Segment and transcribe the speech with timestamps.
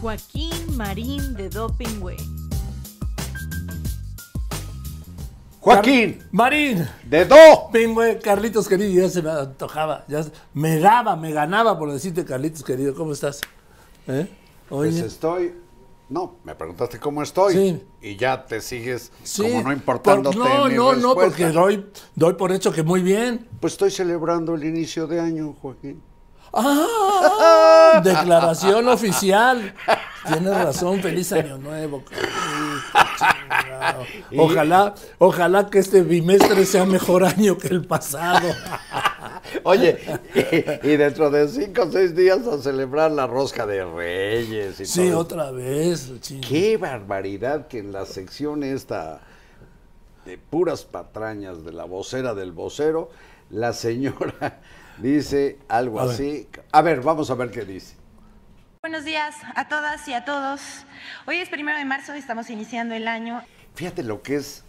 [0.00, 2.16] Joaquín Marín de Doping Way.
[5.60, 6.86] Joaquín, Marín.
[7.04, 7.36] de Do.
[7.72, 10.04] Pingüe, Carlitos querido, ya se me antojaba.
[10.06, 12.94] Ya se- me daba, me ganaba por decirte Carlitos querido.
[12.94, 13.40] ¿Cómo estás?
[14.06, 14.28] ¿Eh?
[14.68, 15.54] Pues estoy.
[16.08, 17.52] No, me preguntaste cómo estoy.
[17.54, 17.82] Sí.
[18.00, 20.36] Y ya te sigues sí, como no importándote.
[20.38, 21.84] por- no, mi no, no, porque doy,
[22.14, 23.48] doy por hecho que muy bien.
[23.58, 26.00] Pues estoy celebrando el inicio de año, Joaquín.
[26.52, 28.00] ¡Ah!
[28.02, 29.74] Declaración oficial.
[30.26, 32.02] Tienes razón, feliz año nuevo.
[34.36, 38.48] Ojalá, ojalá que este bimestre sea mejor año que el pasado.
[39.62, 39.98] Oye,
[40.82, 44.86] y, y dentro de cinco o seis días a celebrar la rosca de Reyes y
[44.86, 45.20] Sí, todo.
[45.20, 46.12] otra vez.
[46.20, 46.40] ching.
[46.40, 49.20] Qué barbaridad que en la sección esta
[50.24, 53.10] de puras patrañas de la vocera del vocero,
[53.50, 54.60] la señora
[54.98, 56.14] dice algo A ver.
[56.14, 56.48] así.
[56.72, 57.94] A ver, vamos a ver qué dice.
[58.82, 60.60] Buenos días a todas y a todos.
[61.26, 63.42] Hoy es primero de marzo, estamos iniciando el año.
[63.74, 64.62] Fíjate lo que es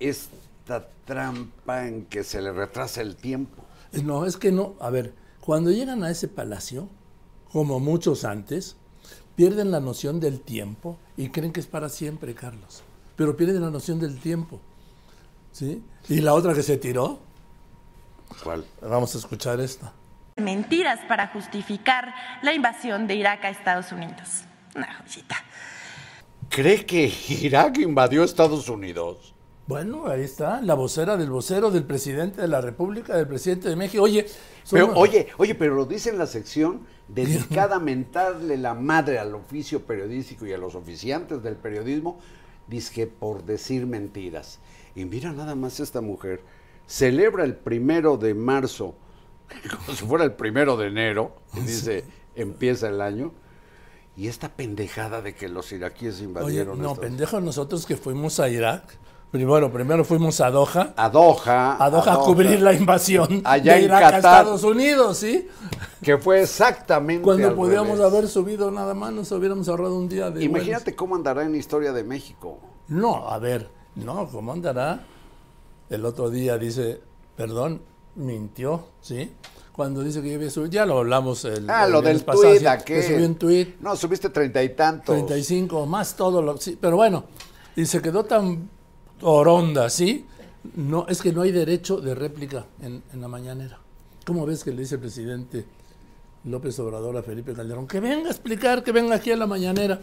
[0.00, 3.64] esta trampa en que se le retrasa el tiempo.
[4.04, 4.74] No, es que no.
[4.80, 6.88] A ver, cuando llegan a ese palacio,
[7.50, 8.76] como muchos antes,
[9.34, 12.82] pierden la noción del tiempo y creen que es para siempre, Carlos.
[13.16, 14.60] Pero pierden la noción del tiempo.
[15.52, 15.82] ¿Sí?
[16.08, 17.20] Y la otra que se tiró,
[18.42, 18.64] ¿Cuál?
[18.80, 19.92] vamos a escuchar esta.
[20.36, 24.44] Mentiras para justificar la invasión de Irak a Estados Unidos.
[24.74, 25.36] Una joyita.
[26.48, 29.34] ¿Cree que Irak invadió Estados Unidos?
[29.66, 33.76] Bueno, ahí está, la vocera del vocero, del presidente de la República, del presidente de
[33.76, 34.02] México.
[34.02, 34.26] Oye,
[34.64, 39.18] son- Pero, oye, oye, pero lo dice en la sección dedicada a mentarle la madre
[39.18, 42.18] al oficio periodístico y a los oficiantes del periodismo,
[42.66, 44.58] dice por decir mentiras.
[44.94, 46.40] Y mira nada más esta mujer,
[46.86, 48.94] celebra el primero de marzo,
[49.86, 53.32] como si fuera el primero de enero, y dice, empieza el año,
[54.16, 58.40] y esta pendejada de que los iraquíes oye, invadieron no, Estados- pendejos nosotros que fuimos
[58.40, 58.98] a Irak.
[59.30, 60.92] Primero, primero fuimos a Doha.
[60.94, 64.40] a Doha, a Doha a cubrir la invasión Allá de en Irak a Qatar.
[64.42, 65.48] Estados Unidos, ¿sí?
[66.02, 68.12] que fue exactamente Cuando podíamos revés.
[68.12, 71.56] haber subido nada más, nos hubiéramos ahorrado un día de Imagínate cómo andará en la
[71.56, 72.58] historia de México.
[72.88, 75.06] No, a ver, no, ¿cómo andará?
[75.92, 77.00] El otro día dice,
[77.36, 77.82] perdón,
[78.16, 79.30] mintió, ¿sí?
[79.72, 82.66] Cuando dice que yo subido, ya lo hablamos el Ah, el lo del pasado, tuit,
[82.66, 83.00] aquel.
[83.00, 85.14] que subí un tuit, No, subiste treinta y tantos.
[85.14, 87.24] 35 más todo lo sí, pero bueno,
[87.76, 88.68] y se quedó tan
[89.20, 90.26] oronda, ¿sí?
[90.76, 93.78] No, es que no hay derecho de réplica en, en la mañanera.
[94.26, 95.66] ¿Cómo ves que le dice el presidente
[96.44, 97.86] López Obrador a Felipe Calderón?
[97.86, 100.00] Que venga a explicar, que venga aquí a la mañanera.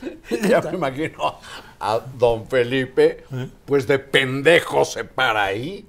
[0.48, 1.36] Ya me imagino
[1.80, 3.50] a don Felipe, ¿Eh?
[3.64, 5.86] pues de pendejo se para ahí.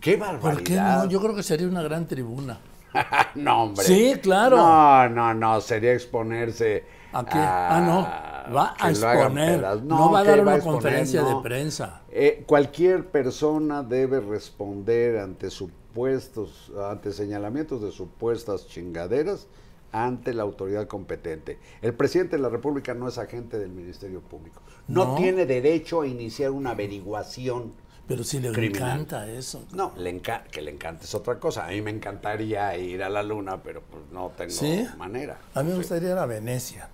[0.00, 0.54] ¡Qué barbaridad!
[0.54, 1.06] ¿Por qué no?
[1.06, 2.58] Yo creo que sería una gran tribuna.
[3.34, 3.84] no, hombre.
[3.84, 4.56] Sí, claro.
[4.56, 6.84] No, no, no, sería exponerse.
[7.12, 7.38] ¿A qué?
[7.38, 8.54] Ah, no.
[8.54, 9.58] Va a exponer.
[9.60, 9.82] pedas.
[9.82, 11.36] No, va a dar una exponer, conferencia no.
[11.36, 12.02] de prensa.
[12.10, 19.46] Eh, cualquier persona debe responder ante supuestos, ante señalamientos de supuestas chingaderas
[19.92, 21.58] ante la autoridad competente.
[21.82, 24.60] El presidente de la República no es agente del Ministerio Público.
[24.88, 25.14] No, No.
[25.16, 27.72] tiene derecho a iniciar una averiguación.
[28.06, 28.90] Pero si le Criminal.
[28.92, 29.64] encanta eso.
[29.72, 31.66] No, le enca- que le encante es otra cosa.
[31.66, 34.84] A mí me encantaría ir a la luna, pero pues no tengo ¿Sí?
[34.98, 35.38] manera.
[35.54, 35.78] A mí me Sí.
[35.78, 36.88] gustaría ir a Venecia.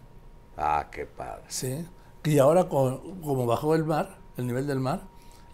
[0.58, 1.44] Ah, qué padre.
[1.48, 1.86] Sí.
[2.24, 5.02] Y ahora, con- como bajó el mar, el nivel del mar.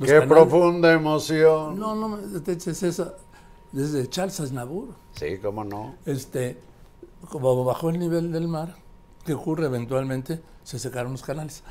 [0.00, 1.78] Qué canales- profunda emoción.
[1.78, 3.14] No, no, te eches esa.
[3.70, 4.88] Desde Charles Aznavour.
[5.12, 5.94] Sí, cómo no.
[6.06, 6.58] Este,
[7.28, 8.76] como bajó el nivel del mar,
[9.24, 10.40] ¿qué ocurre eventualmente?
[10.62, 11.62] Se secaron los canales.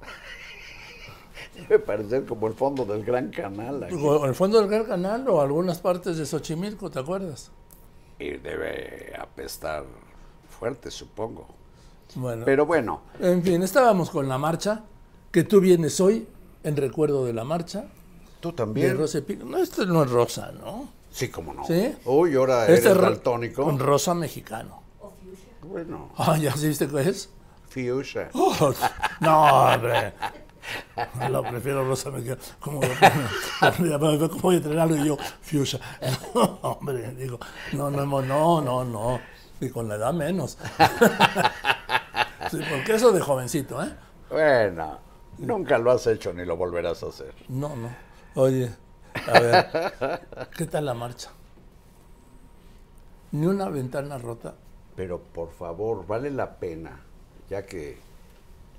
[1.54, 3.84] Debe parecer como el fondo del Gran Canal.
[3.84, 3.94] aquí.
[3.94, 7.50] O el fondo del Gran Canal o algunas partes de Xochimilco, ¿te acuerdas?
[8.18, 9.84] Y debe apestar
[10.48, 11.46] fuerte, supongo.
[12.14, 14.84] Bueno, Pero bueno, en fin, estábamos con la marcha,
[15.30, 16.26] que tú vienes hoy
[16.62, 17.86] en recuerdo de la marcha
[18.40, 18.98] tú de también.
[19.26, 19.44] Pico.
[19.46, 20.88] No, este no es rosa, ¿no?
[21.10, 21.64] Sí, cómo no.
[21.64, 21.94] ¿Sí?
[22.04, 23.64] Uy, ahora Este eres daltónico.
[23.64, 24.81] Con rosa mexicano.
[25.62, 27.30] Bueno, Ah, ¿ya viste qué es?
[27.68, 28.28] fuchsia.
[28.34, 28.74] Oh,
[29.20, 29.42] no,
[29.72, 30.12] hombre.
[31.30, 32.40] Lo prefiero rosa mexicano.
[32.60, 32.80] ¿Cómo
[33.60, 35.16] ¿Cómo voy a entrenarlo y yo?
[35.40, 35.80] Fuchsia.
[36.34, 37.38] No, hombre, digo,
[37.72, 39.20] no, no, no, no, no, no.
[39.60, 40.58] Y con la edad menos.
[42.50, 43.94] Sí, porque eso de jovencito, ¿eh?
[44.28, 44.98] Bueno,
[45.38, 47.34] nunca lo has hecho ni lo volverás a hacer.
[47.48, 47.88] No, no.
[48.34, 48.70] Oye,
[49.14, 49.92] a ver,
[50.56, 51.30] ¿qué tal la marcha?
[53.30, 54.54] Ni una ventana rota.
[54.96, 57.00] Pero por favor, vale la pena,
[57.48, 57.96] ya que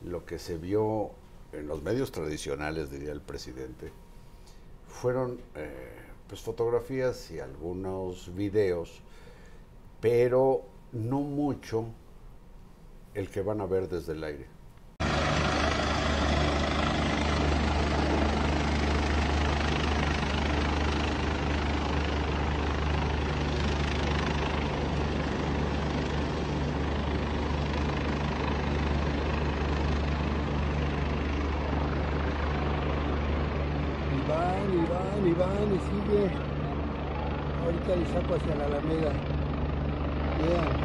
[0.06, 1.12] lo que se vio
[1.52, 3.92] en los medios tradicionales, diría el presidente,
[4.88, 5.96] fueron eh,
[6.28, 9.02] pues fotografías y algunos videos,
[10.00, 11.86] pero no mucho
[13.14, 14.48] el que van a ver desde el aire.
[34.16, 36.30] Y van, y van, y y sigue.
[37.64, 39.12] Ahorita le saco hacia la Alameda.
[40.40, 40.84] Vean.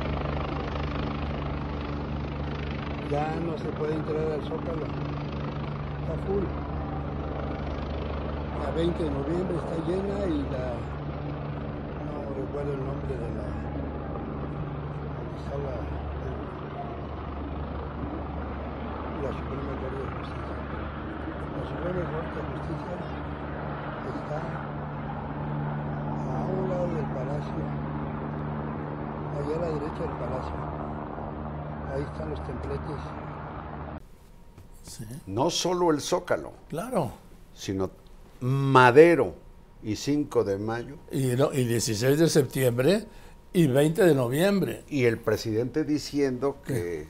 [3.10, 4.84] Ya no se puede entrar al Zócalo.
[4.84, 6.44] Está full.
[8.62, 10.76] La 20 de noviembre está llena y la...
[12.04, 13.46] No recuerdo el nombre de la...
[15.40, 15.76] está la...
[19.24, 20.56] La Suprema Corte de Justicia.
[21.56, 23.17] La Suprema Corte de Justicia
[24.08, 24.40] está
[26.34, 27.52] a un lado del palacio,
[29.38, 30.54] allá a la derecha del palacio.
[31.94, 32.96] Ahí están los templetes.
[34.82, 37.12] Sí, No solo el Zócalo, claro.
[37.54, 37.90] sino
[38.40, 39.34] Madero
[39.82, 40.96] y 5 de mayo.
[41.12, 43.04] Y, no- y 16 de septiembre
[43.52, 44.84] y 20 de noviembre.
[44.88, 47.06] Y el presidente diciendo que,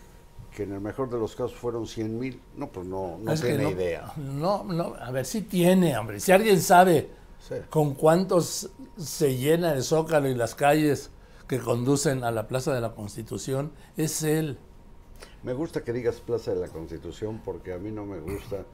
[0.58, 2.40] que en el mejor de los casos fueron 100 mil.
[2.56, 4.12] No, pues no, no Es tiene no- idea.
[4.16, 6.18] No, no, a ver si tiene, hombre.
[6.18, 7.10] Si alguien sabe
[7.48, 7.54] Sí.
[7.70, 11.12] con cuántos se llena el Zócalo y las calles
[11.46, 14.58] que conducen a la Plaza de la Constitución, es él.
[15.44, 18.64] Me gusta que digas Plaza de la Constitución porque a mí no me gusta,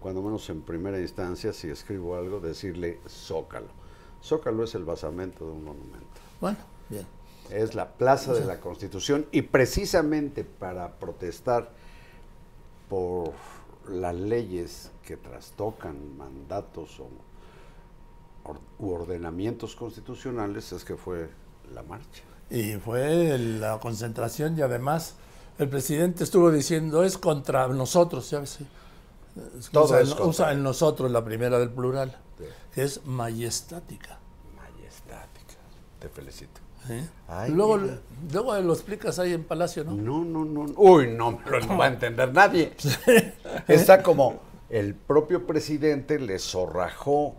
[0.00, 3.68] cuando menos en primera instancia, si escribo algo, decirle Zócalo.
[4.24, 6.20] Zócalo es el basamento de un monumento.
[6.40, 6.58] Bueno,
[6.88, 7.06] bien.
[7.50, 11.70] Es la Plaza de la Constitución y precisamente para protestar
[12.88, 13.32] por
[13.88, 17.08] las leyes que trastocan mandatos o
[18.44, 21.30] or- u ordenamientos constitucionales es que fue
[21.74, 22.22] la marcha.
[22.50, 25.14] Y fue la concentración y además
[25.58, 28.58] el presidente estuvo diciendo es contra nosotros, ya ves.
[29.72, 32.44] Todo usa, es contra usa el nosotros, la primera del plural, Sí.
[32.74, 34.18] que es majestática.
[34.56, 35.54] Majestática.
[35.98, 36.60] Te felicito.
[36.90, 37.08] ¿Eh?
[37.26, 38.00] Ay, luego, mira.
[38.32, 39.92] luego lo explicas ahí en Palacio, ¿no?
[39.92, 40.66] No, no, no.
[40.66, 40.74] no.
[40.76, 42.72] Uy, no me lo va a entender nadie.
[43.68, 47.36] Está como el propio presidente le zorrajó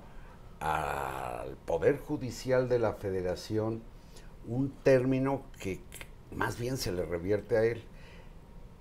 [0.60, 3.82] al Poder Judicial de la Federación
[4.48, 5.80] un término que
[6.36, 7.84] más bien se le revierte a él.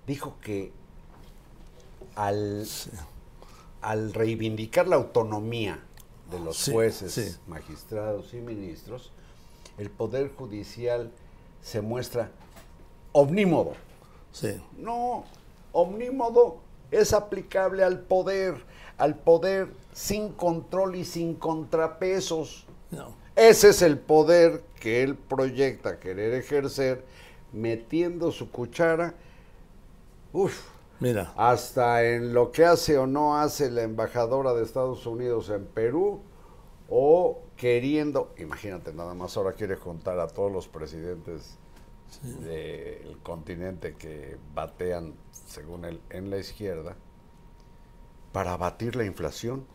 [0.07, 0.73] Dijo que
[2.17, 2.67] al,
[3.81, 5.81] al reivindicar la autonomía
[6.31, 7.37] de los Sí, jueces, sí.
[7.47, 9.13] magistrados y ministros,
[9.79, 11.11] el Poder Judicial
[11.63, 12.31] se muestra
[13.13, 13.73] omnímodo.
[14.33, 14.61] Sí.
[14.77, 15.25] No,
[15.73, 16.59] omnímodo
[16.91, 18.55] es aplicable al poder,
[18.97, 22.67] al poder sin control y sin contrapesos.
[22.91, 23.15] No.
[23.37, 27.05] Ese es el poder que él proyecta querer ejercer,
[27.53, 29.15] metiendo su cuchara,
[30.33, 30.61] uf,
[31.01, 35.65] Mira, hasta en lo que hace o no hace la embajadora de Estados Unidos en
[35.65, 36.21] Perú,
[36.91, 41.59] o queriendo, imagínate nada más, ahora quiere juntar a todos los presidentes
[42.23, 45.13] del continente que batean,
[45.47, 46.97] según él, en la izquierda,
[48.33, 49.67] para abatir la inflación.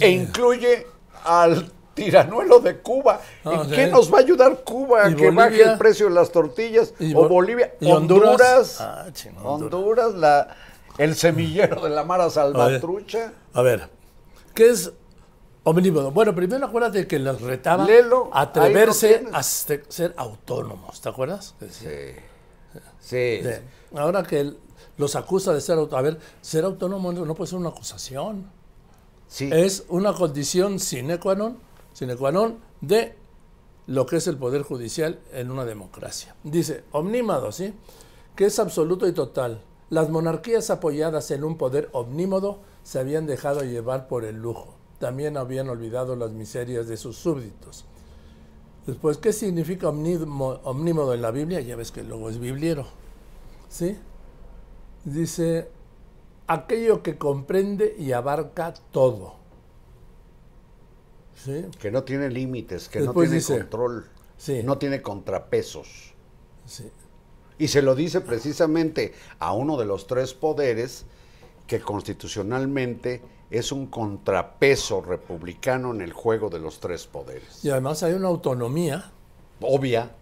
[0.00, 0.86] E incluye
[1.24, 3.20] al tiranuelo de Cuba.
[3.44, 3.74] Ah, ¿En sí.
[3.74, 6.94] qué nos va a ayudar Cuba a ¿Y que baje el precio de las tortillas?
[6.98, 7.74] ¿Y o Bo- Bolivia.
[7.80, 8.30] y Honduras?
[8.30, 8.80] Honduras.
[8.80, 9.06] Ah,
[9.42, 10.14] Honduras, Honduras.
[10.14, 10.56] la,
[10.98, 13.32] el semillero de la Mara Salvatrucha.
[13.52, 13.88] a ver,
[14.54, 14.92] ¿qué es
[15.64, 16.10] omnímodo?
[16.10, 18.00] Bueno, primero acuérdate que les retaba ahí
[18.32, 21.54] atreverse a se- ser autónomos, ¿te acuerdas?
[21.70, 21.86] Sí.
[23.00, 23.40] Sí.
[23.94, 24.54] ahora que
[24.96, 28.50] los acusa de ser autónomos, a ver, ser autónomo no no puede ser una acusación.
[29.28, 29.50] sí.
[29.52, 31.56] es una condición sine qua non,
[31.92, 33.14] sine qua non de
[33.86, 36.34] lo que es el poder judicial en una democracia.
[36.44, 37.74] Dice, omnímodo, ¿sí?
[38.36, 39.60] Que es absoluto y total.
[39.90, 44.74] Las monarquías apoyadas en un poder omnímodo se habían dejado llevar por el lujo.
[45.02, 47.84] También habían olvidado las miserias de sus súbditos.
[48.86, 51.58] Después, ¿qué significa omnímo- omnímodo en la Biblia?
[51.60, 52.86] Ya ves que luego es bibliero.
[53.68, 53.98] ¿Sí?
[55.04, 55.68] Dice,
[56.46, 59.34] aquello que comprende y abarca todo.
[61.34, 61.66] ¿Sí?
[61.80, 64.06] Que no tiene límites, que Después no tiene dice- control,
[64.36, 64.62] Sí.
[64.62, 66.14] no tiene contrapesos.
[66.64, 66.88] Sí.
[67.58, 71.06] Y se lo dice precisamente a uno de los tres poderes
[71.66, 73.20] que constitucionalmente
[73.52, 77.64] es un contrapeso republicano en el juego de los tres poderes.
[77.64, 79.12] Y además hay una autonomía,
[79.60, 80.12] Obvia,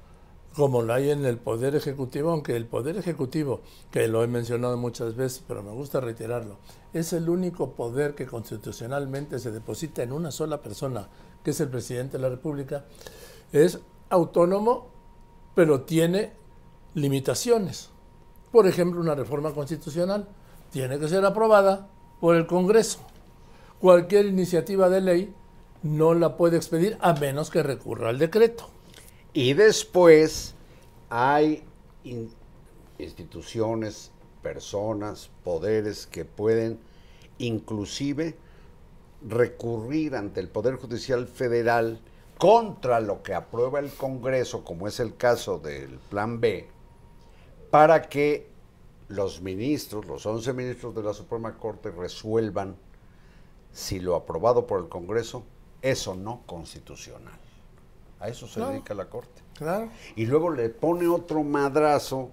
[0.55, 3.61] como la hay en el Poder Ejecutivo, aunque el Poder Ejecutivo,
[3.91, 6.57] que lo he mencionado muchas veces, pero me gusta reiterarlo,
[6.93, 11.09] es el único poder que constitucionalmente se deposita en una sola persona,
[11.45, 12.85] que es el presidente de la República,
[13.53, 14.89] es autónomo,
[15.55, 16.33] pero tiene
[16.95, 17.91] limitaciones.
[18.51, 20.29] Por ejemplo, una reforma constitucional
[20.71, 21.89] tiene que ser aprobada
[22.21, 22.99] por el Congreso.
[23.81, 25.35] Cualquier iniciativa de ley
[25.83, 28.69] no la puede expedir a menos que recurra al decreto.
[29.33, 30.55] Y después
[31.09, 31.65] hay
[32.05, 32.31] in-
[32.99, 34.11] instituciones,
[34.43, 36.79] personas, poderes que pueden
[37.39, 38.37] inclusive
[39.27, 42.01] recurrir ante el Poder Judicial Federal
[42.39, 46.69] contra lo que aprueba el Congreso, como es el caso del Plan B,
[47.71, 48.49] para que
[49.09, 52.77] los ministros, los 11 ministros de la Suprema Corte, resuelvan
[53.73, 55.45] si lo aprobado por el Congreso
[55.83, 57.39] es o no constitucional.
[58.19, 58.73] A eso se Claro.
[58.73, 59.43] dedica la Corte.
[59.55, 59.91] Claro.
[60.17, 62.31] Y luego le pone otro madrazo,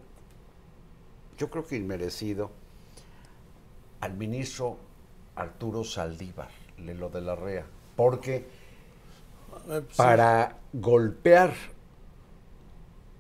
[1.37, 2.51] yo creo que inmerecido,
[4.01, 4.77] al ministro
[5.35, 7.65] Arturo Saldívar, de lo de la REA,
[7.95, 8.35] porque
[9.69, 11.53] Eh, pues, para golpear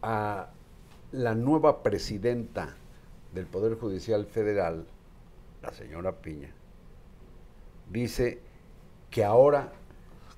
[0.01, 0.49] a
[1.11, 2.75] la nueva presidenta
[3.33, 4.85] del Poder Judicial Federal,
[5.61, 6.53] la señora Piña,
[7.89, 8.41] dice
[9.09, 9.71] que ahora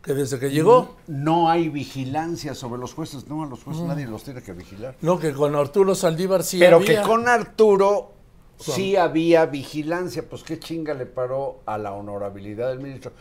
[0.01, 3.27] Que desde que llegó, no hay vigilancia sobre los jueces.
[3.27, 4.95] No, a los jueces nadie los tiene que vigilar.
[5.01, 7.01] no, que con Arturo Saldívar sí Pero había.
[7.01, 8.13] que con Arturo
[8.57, 10.27] sí había vigilancia.
[10.29, 13.11] Pues qué chinga le paró a la honorabilidad del ministro.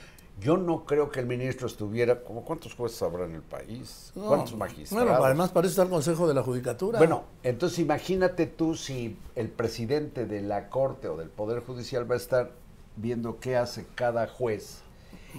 [0.41, 4.29] Yo no creo que el ministro estuviera, como cuántos jueces habrá en el país, No,
[4.29, 5.05] cuántos magistrados.
[5.09, 6.99] Bueno, además parece estar el Consejo de la Judicatura.
[6.99, 12.15] Bueno, entonces imagínate tú si el presidente de la Corte o del Poder Judicial va
[12.15, 12.53] a estar
[12.99, 14.81] viendo qué hace cada juez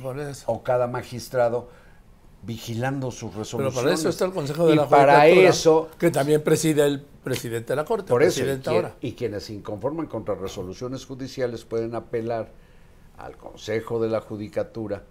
[0.02, 0.44] Por eso.
[0.52, 1.70] o cada magistrado
[2.42, 3.84] vigilando sus Pero resoluciones.
[3.84, 7.74] para eso está el Consejo de y la para eso Que también preside el presidente
[7.74, 8.08] de la Corte.
[8.10, 8.96] Por eso, y, ahora.
[9.02, 12.50] y quienes se inconforman contra resoluciones judiciales pueden apelar
[13.18, 15.04] al Consejo de la Judicatura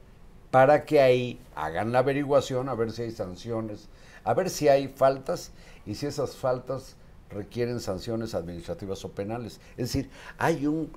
[0.50, 3.88] para que ahí hagan la averiguación, a ver si hay sanciones,
[4.24, 5.52] a ver si hay faltas
[5.84, 6.96] y si esas faltas
[7.28, 9.60] requieren sanciones administrativas o penales.
[9.76, 10.90] Es decir, hay un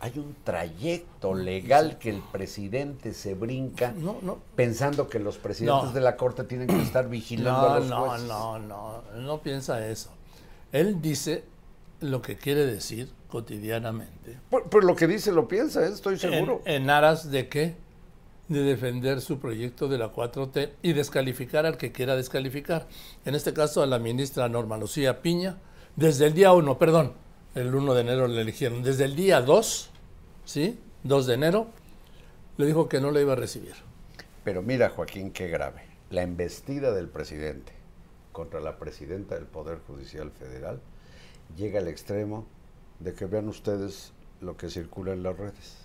[0.00, 4.38] hay un trayecto legal que el presidente se brinca No, no.
[4.56, 5.92] pensando que los presidentes No.
[5.92, 8.26] de la Corte tienen que estar vigilando No, a los no, jueces.
[8.28, 10.10] no, no, él no piensa eso.
[10.72, 11.44] Él dice
[12.00, 14.38] lo que quiere decir cotidianamente.
[14.48, 15.90] Por lo que dice lo piensa, ¿eh?
[15.92, 16.62] estoy En, seguro.
[16.64, 17.74] en aras de qué?
[18.48, 22.86] De defender su proyecto de la 4T y descalificar al que quiera descalificar.
[23.24, 25.56] En este caso a la ministra Norma Lucía Piña,
[25.94, 27.12] desde el día 1, perdón,
[27.54, 29.89] el 1 de enero le eligieron, desde el día 2,
[30.50, 30.76] ¿sí?
[31.04, 31.68] 2 de enero,
[32.56, 33.74] le dijo que no le iba a recibir.
[34.42, 35.82] Pero mira, Joaquín, qué grave.
[36.10, 37.72] La embestida del presidente
[38.32, 40.80] contra la presidenta del Poder Judicial Federal
[41.56, 42.46] llega al extremo
[42.98, 45.76] de que vean ustedes lo que circula en las redes.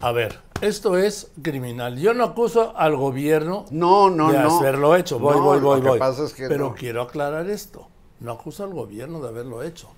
[0.00, 1.96] A ver, esto es criminal.
[1.96, 4.58] Yo no acuso al gobierno No, no, de no.
[4.58, 5.20] haberlo hecho.
[5.20, 6.74] Voy, No, voy, voy, Lo que pasa es que Pero no.
[6.74, 7.86] quiero aclarar esto.
[8.18, 9.88] No acuso al gobierno de haberlo hecho.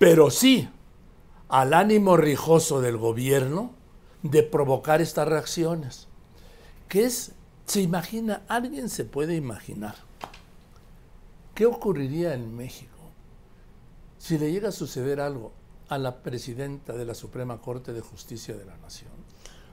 [0.00, 0.68] Pero sí
[1.48, 3.72] al ánimo rijoso del gobierno
[4.22, 6.08] de provocar estas reacciones.
[6.88, 7.32] ¿Qué es?
[7.66, 8.42] ¿Se imagina?
[8.48, 9.94] ¿Alguien se puede imaginar?
[11.54, 12.96] ¿Qué ocurriría en México
[14.18, 15.52] si le llega a suceder algo
[15.88, 19.10] a la presidenta de la Suprema Corte de Justicia de la Nación?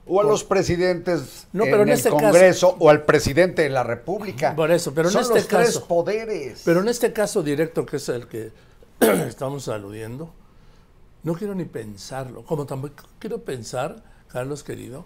[0.08, 3.84] O a los presidentes No, pero en el este Congreso o al presidente de la
[3.84, 4.56] República.
[4.56, 6.62] Por eso, pero en Son este los tres poderes.
[6.64, 8.52] Pero en este caso directo, que es el que
[9.00, 10.32] estamos aludiendo,
[11.26, 12.44] no quiero ni pensarlo.
[12.46, 15.06] Como tampoco quiero pensar, Carlos querido,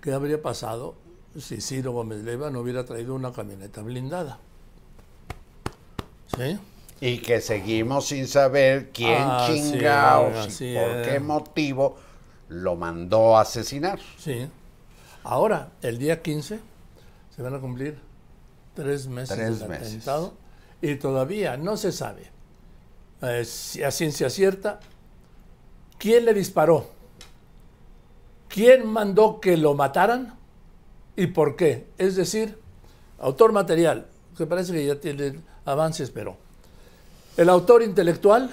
[0.00, 0.94] qué habría pasado
[1.38, 4.38] si Ciro Gómez Leiva no hubiera traído una camioneta blindada.
[6.36, 6.58] ¿Sí?
[7.00, 11.08] Y que seguimos sin saber quién Ah, sí, y por es.
[11.08, 11.96] qué motivo
[12.48, 13.98] lo mandó a asesinar.
[14.18, 14.46] Sí.
[15.24, 16.60] Ahora, el día 15,
[17.34, 17.98] se van a cumplir
[18.74, 19.88] tres meses Tres del meses.
[19.88, 20.34] atentado
[20.82, 22.30] y todavía no se sabe
[23.22, 24.80] eh, si a ciencia cierta
[26.00, 26.86] quién le disparó,
[28.48, 30.34] quién mandó que lo mataran
[31.14, 31.86] y por qué.
[31.98, 32.58] Es decir,
[33.18, 36.36] autor material, que parece que ya tiene avances, pero
[37.36, 38.50] el autor intelectual,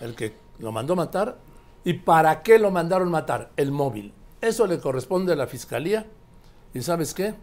[0.00, 1.38] el que lo mandó matar,
[1.84, 4.12] y para qué lo mandaron matar, el móvil.
[4.42, 6.06] Eso le corresponde a la fiscalía.
[6.74, 7.34] ¿Y sabes qué?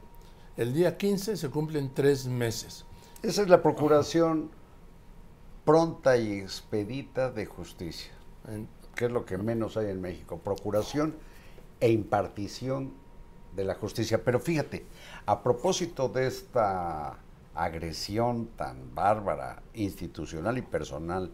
[0.56, 2.86] El día 15 se cumplen tres meses.
[3.24, 4.52] Esa es la procuración
[5.66, 8.12] pronta y expedita de justicia,
[8.48, 11.16] En- que es lo que menos hay en México, procuración
[11.80, 12.94] e impartición
[13.56, 14.24] de la justicia.
[14.24, 14.86] Pero fíjate,
[15.25, 17.20] a propósito de esta
[17.54, 21.32] agresión tan bárbara, institucional y personal,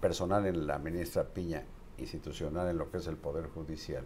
[0.00, 1.62] personal en la ministra Piña,
[1.98, 4.04] institucional en lo que es el Poder Judicial,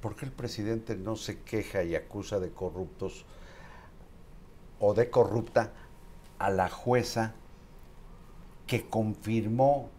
[0.00, 3.24] ¿por qué el presidente no se queja y acusa de corruptos
[4.80, 5.72] o de corrupta
[6.38, 7.34] a la jueza
[8.66, 9.90] que confirmó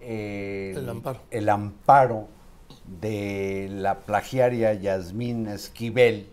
[0.00, 1.20] el, El amparo.
[1.30, 2.28] el amparo
[3.00, 6.28] de la plagiaria Yasmín Esquivel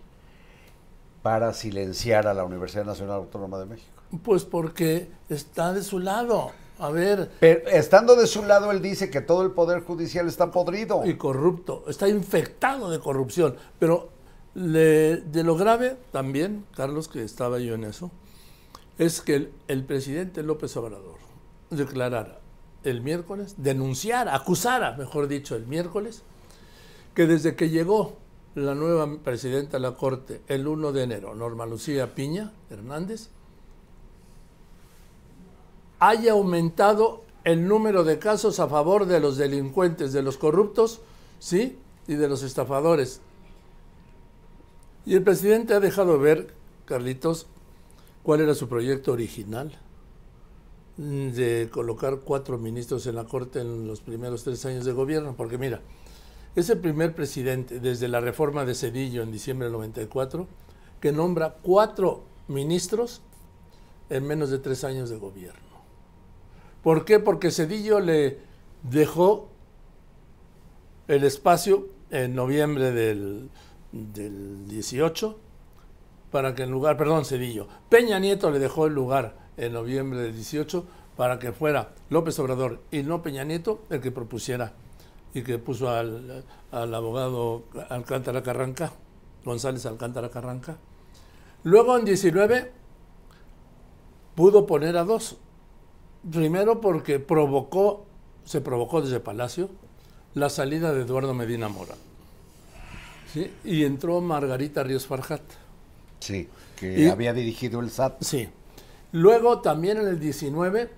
[1.22, 4.02] para silenciar a la Universidad Nacional Autónoma de México.
[4.24, 6.52] Pues porque está de su lado.
[6.78, 10.52] A ver, Pero estando de su lado, él dice que todo el Poder Judicial está
[10.52, 11.06] podrido.
[11.06, 13.56] y corrupto, está infectado de corrupción.
[13.80, 14.10] Pero
[14.54, 18.12] le- de lo grave también, Carlos, que estaba yo en eso,
[18.98, 21.18] es que el, el presidente López Obrador
[21.70, 22.40] declarara
[22.86, 26.24] el miércoles, denunciara, acusara, mejor dicho, el miércoles,
[27.14, 28.18] que desde que llegó
[28.56, 33.30] la nueva presidenta de la Corte el 1 de enero, Norma Lucía Piña Hernández,
[36.00, 41.02] haya aumentado el número de casos a favor de los delincuentes, de los corruptos,
[41.40, 41.78] ¿sí?
[42.08, 43.22] Y de los estafadores.
[45.06, 46.54] Y el presidente ha dejado ver,
[46.86, 47.48] Carlitos,
[48.24, 49.80] cuál era su proyecto original
[50.98, 55.36] de colocar cuatro ministros en la Corte en los primeros tres años de gobierno.
[55.36, 55.82] Porque mira,
[56.56, 60.48] es el primer presidente desde la reforma de Cedillo en diciembre del 94
[61.02, 63.22] que nombra cuatro ministros
[64.10, 65.60] en menos de tres años de gobierno.
[66.82, 67.20] ¿Por qué?
[67.20, 68.40] Porque Cedillo le
[68.84, 69.50] dejó
[71.08, 73.50] el espacio en noviembre del,
[73.92, 75.38] del 18
[76.32, 80.34] para que en lugar, perdón, Cedillo, Peña Nieto le dejó el lugar en noviembre del
[80.34, 80.86] 18
[81.18, 84.74] para que fuera López Obrador y no Peña Nieto el que propusiera
[85.34, 88.92] y que puso al, al abogado Alcántara Carranca,
[89.44, 90.78] González Alcántara Carranca.
[91.64, 92.72] Luego en 19
[94.36, 95.38] pudo poner a dos.
[96.32, 98.06] Primero porque provocó,
[98.46, 99.70] se provocó desde Palacio
[100.34, 101.96] la salida de Eduardo Medina Mora.
[103.32, 103.52] ¿Sí?
[103.64, 105.42] Y entró Margarita Ríos Farjat.
[106.20, 106.48] Sí,
[106.78, 108.22] que Y- había dirigido el SAT.
[108.22, 108.50] Sí.
[109.16, 110.90] Luego también en el 19,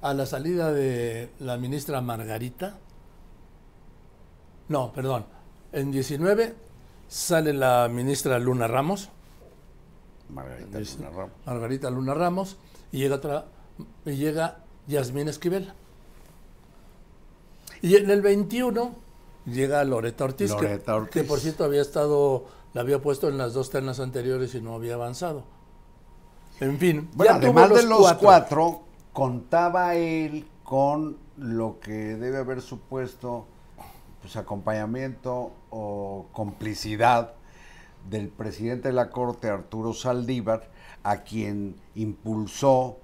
[0.00, 2.78] a la salida de la ministra Margarita,
[4.68, 5.26] no, perdón,
[5.72, 6.54] en 19
[7.08, 9.08] sale la ministra Luna Ramos,
[10.28, 11.32] Margarita Luna Ramos.
[11.46, 12.56] Margarita Luna Ramos,
[12.92, 13.46] y llega otra,
[14.04, 15.72] y llega Yasmín Esquivel.
[17.82, 18.94] Y en el 21
[19.46, 20.52] llega Loreta Ortiz,
[21.10, 24.74] que- por cierto había estado, la había puesto en las dos ternas anteriores y no
[24.76, 25.42] había avanzado.
[26.60, 28.18] En fin, Bueno, ya además de los cuatro.
[28.20, 28.80] cuatro.
[29.12, 33.46] contaba él con lo que debe haber supuesto
[34.22, 37.34] pues, acompañamiento o complicidad
[38.08, 40.70] del presidente de la Corte, Arturo Saldívar,
[41.02, 42.98] a quien impulsó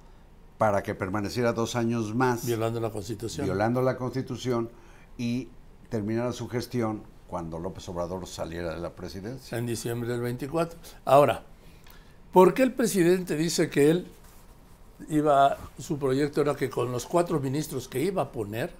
[0.58, 3.46] para que permaneciera dos años más, Violando la Constitución.
[3.46, 4.70] violando la Constitución
[5.16, 5.48] y
[5.88, 9.56] terminara su gestión cuando López Obrador saliera de la presidencia.
[9.56, 10.78] en diciembre del 24.
[11.04, 11.44] Ahora,
[12.32, 14.06] ¿por qué el presidente dice que él
[15.08, 18.72] iba, su proyecto era que con los cuatro ministros que iba a poner,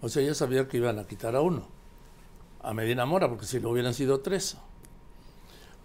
[0.00, 1.66] o sea, ya sabía que iban a quitar a uno,
[2.62, 4.56] a Medina Mora, porque si lo hubieran sido tres.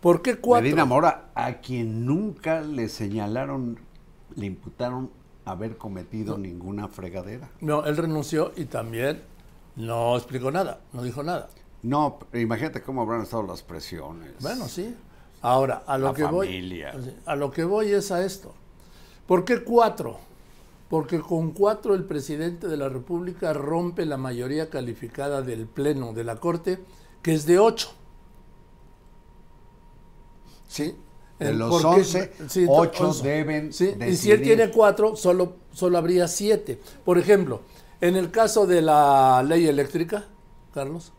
[0.01, 0.63] ¿Por qué cuatro?
[0.63, 3.79] Medina Mora, a quien nunca le señalaron,
[4.35, 5.09] le imputaron
[5.45, 7.49] haber cometido ninguna fregadera.
[7.61, 9.23] No, él renunció y también
[9.75, 11.49] no explicó nada, no dijo nada.
[11.83, 14.33] No, imagínate cómo habrán estado las presiones.
[14.41, 14.95] Bueno, sí.
[15.47, 16.91] Ahora, a lo La que familia.
[16.93, 18.53] voy a lo que voy es a esto.
[19.25, 20.17] ¿Por qué cuatro?
[20.89, 26.23] Porque con cuatro el presidente de la República rompe la mayoría calificada del Pleno de
[26.25, 26.79] la Corte,
[27.21, 27.89] que es de ocho.
[30.67, 30.95] ¿Sí?
[31.39, 33.27] De los porque- 11, sí, ocho once.
[33.27, 36.79] deben Sí, Y si él tiene cuatro, solo, solo habría siete.
[37.05, 37.61] Por ejemplo,
[38.01, 40.25] en el caso de la ley eléctrica,
[40.73, 41.13] Carlos,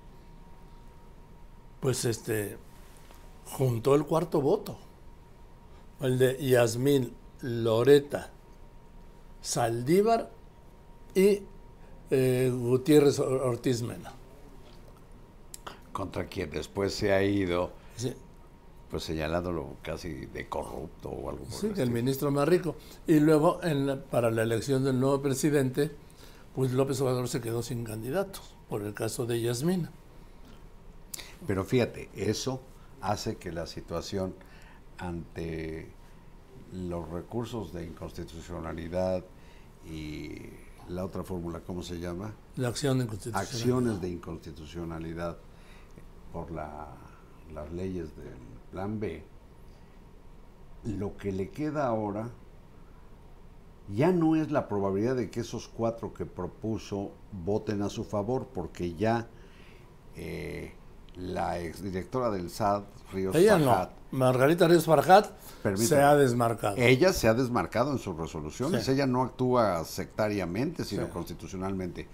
[1.80, 2.58] pues este
[3.56, 4.76] juntó el cuarto voto.
[6.00, 8.30] El de Yasmín Loreta
[9.40, 10.30] Saldívar
[11.14, 11.42] y
[12.10, 14.12] eh, Gutiérrez Or- Ortiz Mena.
[15.92, 18.12] Contra quien después se ha ido, Sí,
[18.90, 22.76] pues señalándolo casi de corrupto o algo por sí, el ministro más rico.
[23.06, 25.90] Y luego, en la- para la elección del nuevo presidente,
[26.54, 29.88] pues López Obrador se quedó sin candidatos, por el caso de Yasmín.
[31.46, 32.60] Pero fíjate, eso
[33.00, 34.34] hace que la situación
[34.98, 35.92] ante
[36.72, 39.24] los recursos de inconstitucionalidad
[39.86, 40.36] y
[40.88, 42.34] la otra fórmula, ¿cómo se llama?
[42.56, 43.40] La acción de constitución.
[43.42, 45.38] Acciones de inconstitucionalidad
[46.32, 46.94] por la-
[47.54, 48.36] las leyes del
[48.70, 49.24] Plan B,
[50.84, 52.30] lo que le queda ahora
[53.90, 58.48] ya no es la probabilidad de que esos cuatro que propuso voten a su favor,
[58.52, 59.28] porque ya
[60.20, 60.74] eh,
[61.18, 63.88] la exdirectora del SAT, Ríos Ella no.
[64.12, 65.30] Margarita Ríos Farjat
[65.62, 65.88] Permítame.
[65.88, 66.76] se ha desmarcado.
[66.78, 68.84] ella se ha desmarcado en sus resoluciones.
[68.84, 68.92] Sí.
[68.92, 71.10] Ella no actúa sectariamente, sino Sí.
[71.12, 72.08] constitucionalmente.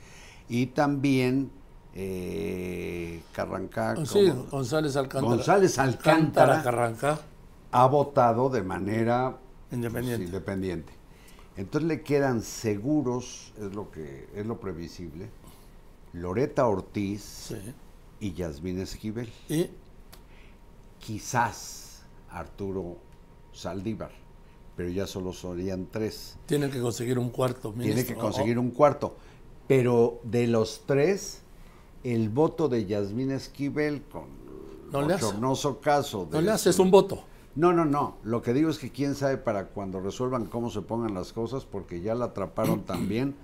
[0.49, 1.51] Y también
[1.97, 5.37] eh, Carrancá, sí, como- González Alcántara.
[5.37, 6.63] González Alcántara.
[6.63, 7.19] Carranca.
[7.71, 9.37] ha votado de manera
[9.71, 10.17] Independiente.
[10.19, 10.93] pues, independiente.
[11.57, 15.29] Entonces le quedan seguros, es lo que es lo previsible,
[16.13, 17.75] Loreta Ortiz Sí.
[18.21, 19.31] Y Yasmín Esquivel.
[19.49, 19.69] Y
[20.99, 22.97] Quizás Arturo
[23.53, 24.11] Saldívar,
[24.77, 26.37] pero ya solo serían tres.
[26.47, 27.95] tienen que conseguir un cuarto ministro.
[27.95, 28.21] Tiene que ¿no?
[28.21, 29.15] conseguir un cuarto.
[29.67, 31.43] Pero de los tres,
[32.03, 34.25] el voto de Yasmín Esquivel con
[34.93, 35.35] No le hace.
[35.81, 37.25] caso de No le un voto.
[37.55, 38.17] No, no, no.
[38.25, 41.65] Lo que digo es que quién sabe para cuando resuelvan cómo se pongan las cosas,
[41.65, 43.37] porque ya la atraparon también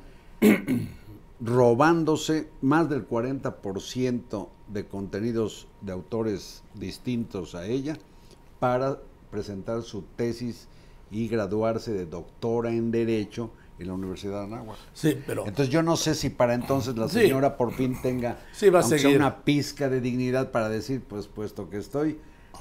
[1.40, 7.96] robándose más del 40% de contenidos de autores distintos a ella
[8.58, 8.98] para
[9.30, 10.68] presentar su tesis
[11.10, 14.76] y graduarse de doctora en Derecho en la Universidad de Anáhuac.
[14.92, 17.20] Sí, pero Entonces yo no sé si para entonces la Sí.
[17.20, 19.16] señora por fin tenga Sí, va a seguir.
[19.16, 22.18] una pizca de dignidad para decir, pues puesto que estoy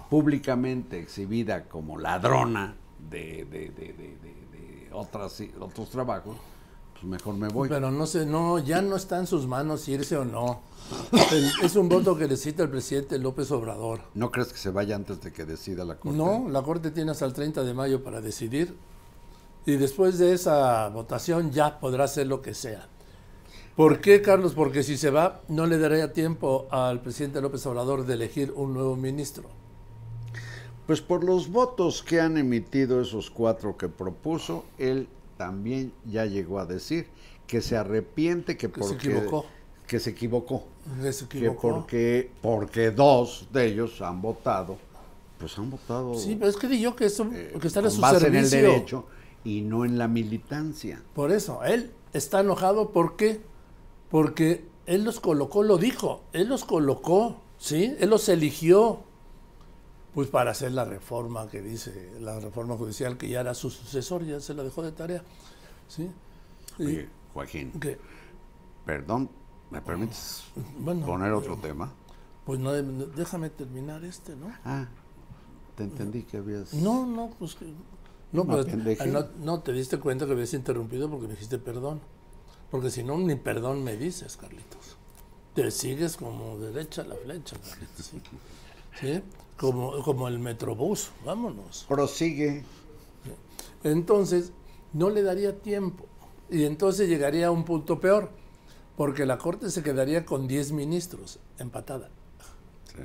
[0.09, 2.75] públicamente exhibida como ladrona
[3.09, 6.37] de, de, de, de- de- de otras, otros trabajos,
[6.99, 7.69] pues mejor me voy.
[7.69, 10.61] Pero no sé, no, ya no está en sus manos irse o no.
[11.63, 14.01] Es un voto que le cita el presidente López Obrador.
[14.15, 16.17] ¿No crees que se vaya antes de que decida la Corte?
[16.17, 18.75] No, la Corte tiene hasta el 30 de mayo para decidir.
[19.65, 22.87] Y después de esa votación ya podrá hacer lo que sea.
[23.75, 24.53] ¿Por qué, Carlos?
[24.53, 28.73] Porque si se va, no le daría tiempo al presidente López Obrador de elegir un
[28.73, 29.45] nuevo ministro.
[30.85, 35.07] Pues por los votos que han emitido esos cuatro que propuso, él
[35.39, 37.07] también ya llegó a decir
[37.47, 39.45] que se arrepiente que, Que se porque equivocó.
[39.87, 40.67] que se equivocó.
[41.01, 41.69] Que se que equivocó.
[41.69, 44.77] porque porque dos de ellos han votado
[45.37, 47.83] pues han votado Sí, pero es que di yo que, eso, eh, que está a
[47.83, 49.05] con su base en el derecho
[49.45, 53.39] y no en la militancia Por eso, él está enojado, ¿por qué?
[54.09, 57.95] Porque él los colocó, lo dijo, él los colocó, ¿sí?
[57.99, 59.03] Él los eligió,
[60.13, 64.25] pues para hacer la reforma que dice, la reforma judicial que ya era su sucesor,
[64.25, 65.23] ya se la dejó de tarea,
[65.87, 66.09] ¿sí?
[66.79, 67.97] Oye, Joaquín que,
[68.85, 69.29] perdón
[69.69, 70.45] me permites
[70.79, 71.91] bueno, poner otro tema
[72.45, 74.51] pues no, déjame terminar este, ¿no?
[74.63, 74.87] ah
[75.79, 77.65] te entendí que habías No, no, pues que...
[78.33, 82.01] No, ah, no, no, te diste cuenta que habías interrumpido porque me dijiste perdón.
[82.69, 84.97] Porque si no, ni perdón me dices, Carlitos.
[85.55, 88.05] Te sigues como derecha la flecha, Carlitos.
[88.05, 88.21] ¿sí?
[88.99, 89.23] ¿Sí?
[89.59, 91.85] Como, como el metrobús, vámonos.
[91.89, 92.63] prosigue
[93.83, 94.53] Entonces,
[94.93, 96.05] no le daría tiempo.
[96.49, 98.29] Y entonces llegaría a un punto peor,
[98.95, 102.09] porque la Corte se quedaría con 10 ministros, empatada.
[102.85, 103.03] Sí.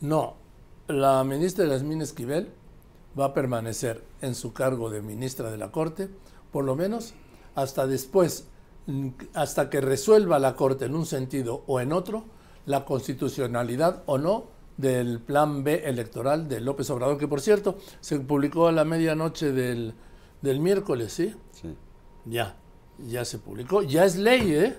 [0.00, 0.36] No,
[0.88, 2.50] la ministra Yasmín Esquivel
[3.18, 6.08] va a permanecer en su cargo de ministra de la Corte,
[6.50, 7.12] por lo menos
[7.54, 8.48] hasta después,
[9.34, 12.24] hasta que resuelva la Corte en un sentido o en otro,
[12.66, 18.18] la constitucionalidad o no del plan B electoral de López Obrador, que por cierto se
[18.20, 19.94] publicó a la medianoche del,
[20.42, 21.34] del miércoles, ¿sí?
[21.52, 21.74] sí.
[22.24, 22.56] Ya,
[23.06, 24.76] ya se publicó, ya es ley, ¿eh?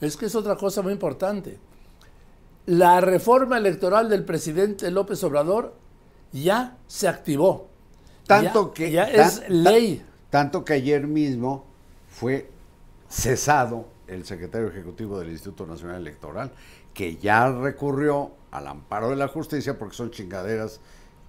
[0.00, 1.58] Es que es otra cosa muy importante.
[2.66, 5.74] La reforma electoral del presidente López Obrador
[6.32, 7.68] ya se activó.
[8.26, 10.02] tanto Ya- que ya tan- es tan- ley.
[10.30, 11.64] tanto que ayer mismo
[12.08, 12.48] fue
[13.08, 16.52] cesado el secretario ejecutivo del Instituto Nacional Electoral,
[16.94, 20.80] que ya recurrió al amparo de la justicia porque son chingaderas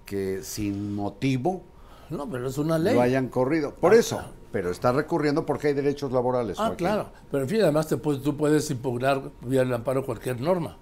[0.04, 1.62] que sin motivo
[2.10, 2.94] No, pero es una ley.
[2.94, 3.74] lo hayan corrido.
[3.74, 4.32] Por Ah, eso, claro.
[4.50, 6.58] pero está recurriendo porque hay derechos laborales.
[6.58, 6.86] Ah, Joaquín.
[6.86, 7.12] claro.
[7.30, 10.76] Pero en fin, además te puedes- tú puedes impugnar vía el amparo cualquier norma.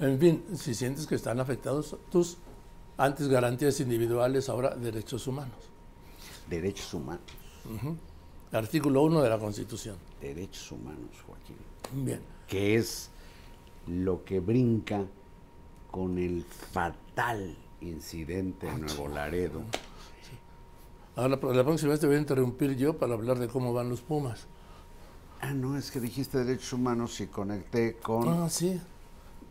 [0.00, 2.38] En fin, si sientes que están afectados tus
[2.96, 5.58] antes garantías individuales, ahora derechos humanos.
[6.48, 7.22] Derechos humanos.
[8.52, 9.96] Artículo 1 de la Constitución.
[10.20, 11.56] Derechos humanos, Joaquín.
[12.04, 12.20] Bien.
[12.46, 13.10] Que es
[13.86, 15.04] lo que brinca
[15.90, 19.62] con el fatal incidente en Nuevo Laredo.
[21.16, 24.00] Ahora, la próxima vez te voy a interrumpir yo para hablar de cómo van los
[24.00, 24.46] Pumas.
[25.40, 28.80] Ah, no, es que dijiste derechos humanos y conecté con, Ah, sí.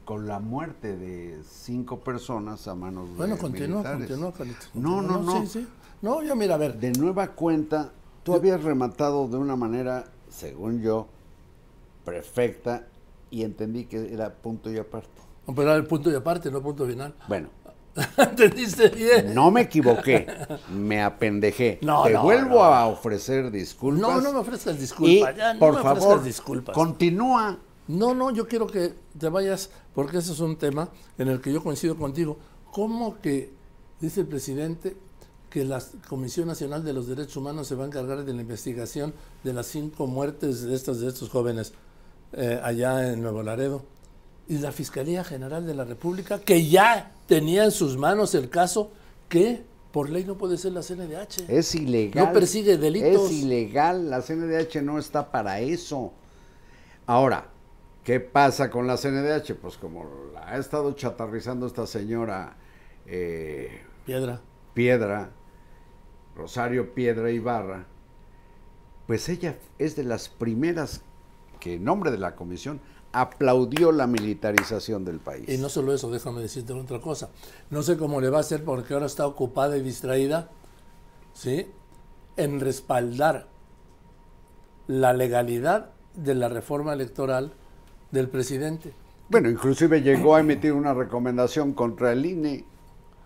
[0.03, 4.07] con la muerte de cinco personas a manos de Bueno, continúa, militares.
[4.07, 4.69] continúa, Carlitos.
[4.73, 5.17] No, continúa.
[5.19, 5.41] no, no.
[5.45, 5.67] Sí, sí.
[6.01, 6.77] No, ya mira, a ver.
[6.79, 7.93] De nueva cuenta,
[8.23, 11.07] tú habías rematado de una manera, según yo,
[12.03, 12.87] perfecta
[13.33, 15.09] y entendí que era punto y aparte.
[15.47, 17.15] Pero era el punto y aparte, no punto final.
[17.27, 17.49] Bueno,
[18.17, 19.33] ¿Entendiste bien?
[19.33, 20.27] no me equivoqué,
[20.71, 21.79] me apendejé.
[21.81, 22.63] No, Te no, vuelvo no.
[22.63, 24.01] a ofrecer disculpas.
[24.01, 25.35] No, no me ofrezcas Y, disculpas.
[25.35, 26.75] ya, no por me favor, disculpas.
[26.75, 31.41] continúa No, no, yo quiero que te vayas, porque ese es un tema en el
[31.41, 32.37] que yo coincido contigo.
[32.71, 33.51] ¿Cómo que,
[33.99, 34.95] dice el presidente,
[35.49, 39.13] que la Comisión Nacional de los Derechos Humanos se va a encargar de la investigación
[39.43, 41.73] de las cinco muertes de estos, de estos jóvenes
[42.33, 43.83] eh, allá en Nuevo Laredo?
[44.47, 48.91] Y la Fiscalía General de la República, que ya tenía en sus manos el caso,
[49.29, 51.49] que por ley no puede ser la CNDH.
[51.49, 52.25] Es ilegal.
[52.25, 53.29] No persigue delitos.
[53.29, 54.09] Es ilegal.
[54.09, 56.11] La CNDH no está para eso.
[57.05, 57.49] Ahora,
[58.03, 59.53] ¿qué pasa con la CNDH?
[59.61, 62.57] Pues como la ha estado chatarrizando esta señora
[63.05, 64.41] eh, Piedra.
[64.73, 65.29] Piedra,
[66.35, 67.85] Rosario Piedra Ibarra,
[69.07, 71.01] pues ella es de las primeras
[71.63, 72.81] que en nombre de la comisión
[73.13, 75.47] aplaudió la militarización del país.
[75.47, 77.29] Y no solo eso, déjame decirte otra cosa.
[77.69, 80.49] No sé cómo le va a hacer porque ahora está ocupada y distraída,
[81.33, 81.67] ¿sí?
[82.35, 83.47] En respaldar
[84.87, 87.53] la legalidad de la reforma electoral
[88.11, 88.93] del presidente.
[89.29, 92.65] Bueno, inclusive llegó a emitir una recomendación contra el INE.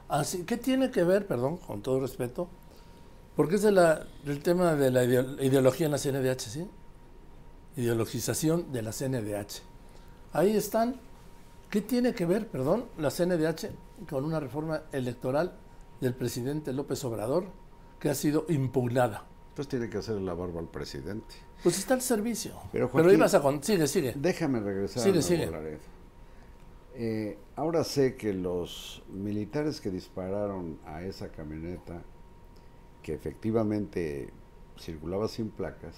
[0.09, 2.47] Así, ¿Qué tiene que ver, perdón, con todo respeto?
[3.35, 6.67] Porque es de la, del tema de la ideología en la CNDH, ¿sí?
[7.77, 9.61] Ideologización de la CNDH.
[10.33, 10.99] Ahí están.
[11.69, 13.69] ¿Qué tiene que ver, perdón, la CNDH
[14.09, 15.53] con una reforma electoral
[16.01, 17.45] del presidente López Obrador
[17.99, 19.25] que ha sido impugnada?
[19.55, 21.35] Pues tiene que hacer la barba al presidente.
[21.61, 22.53] Pues está el servicio.
[22.71, 23.63] Pero, Pero ibas a con...
[23.63, 24.13] Sigue, sigue.
[24.15, 25.49] Déjame regresar Sigue, a sigue.
[26.95, 32.01] Eh, ahora sé que los militares que dispararon a esa camioneta,
[33.03, 34.31] que efectivamente
[34.79, 35.95] circulaba sin placas,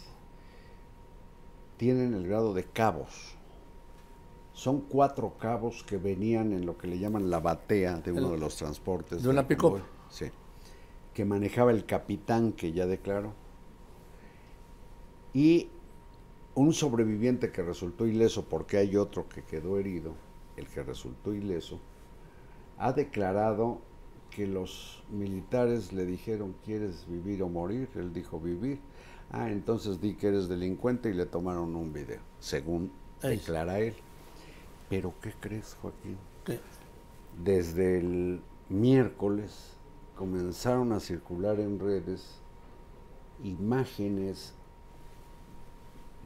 [1.79, 3.35] tienen el grado de cabos.
[4.51, 8.31] Son cuatro cabos que venían en lo que le llaman la batea de uno El-
[8.33, 9.23] de los transportes.
[9.23, 9.71] de una pick-up.
[9.71, 9.81] convoy.
[10.09, 10.25] Sí.
[11.13, 13.31] Que manejaba el capitán que ya declaró.
[15.33, 15.69] Y
[16.53, 20.15] un sobreviviente que resultó ileso, porque hay otro que quedó herido,
[20.57, 21.79] el que resultó ileso,
[22.77, 23.79] ha declarado
[24.31, 27.87] que los militares le dijeron, ¿quieres vivir o morir?
[27.95, 28.79] Él dijo, vivir.
[29.31, 33.93] Ah, entonces di que eres delincuente y le tomaron un video, según declara él.
[34.89, 36.17] Pero ¿qué crees, Joaquín?
[36.43, 36.59] ¿Qué?
[37.43, 39.73] Desde el miércoles
[40.15, 42.39] comenzaron a circular en redes
[43.43, 44.53] imágenes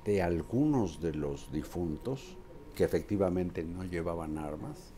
[0.06, 2.38] de algunos de los difuntos
[2.76, 4.92] que efectivamente no llevaban armas,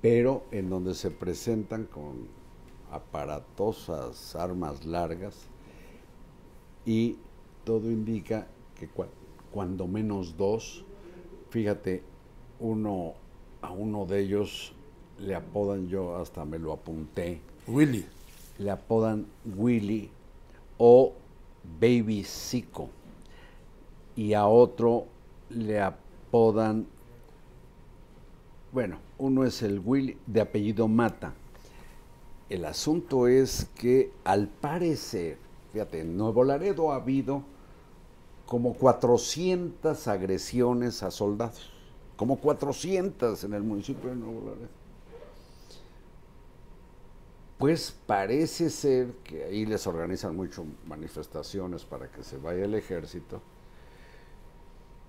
[0.00, 2.28] pero en donde se presentan con
[2.90, 5.48] aparatosas armas largas
[6.86, 7.16] y
[7.64, 8.46] todo indica
[8.78, 9.08] que cua-
[9.52, 10.84] cuando menos dos,
[11.50, 12.02] fíjate,
[12.60, 13.14] uno
[13.60, 14.72] a uno de ellos
[15.18, 18.06] le apodan, yo hasta me lo apunté, Willy.
[18.58, 20.10] le apodan Willy
[20.78, 21.12] o
[21.80, 22.88] Baby Zico
[24.14, 25.06] y a otro
[25.50, 26.86] le apodan,
[28.72, 31.34] bueno, uno es el Willy de apellido Mata.
[32.48, 35.38] El asunto es que al parecer,
[35.72, 37.42] fíjate, en Nuevo Laredo ha habido
[38.46, 41.70] como 400 agresiones a soldados,
[42.16, 44.68] como 400 en el municipio de Nuevo Laredo.
[47.58, 53.40] Pues parece ser que ahí les organizan mucho manifestaciones para que se vaya el ejército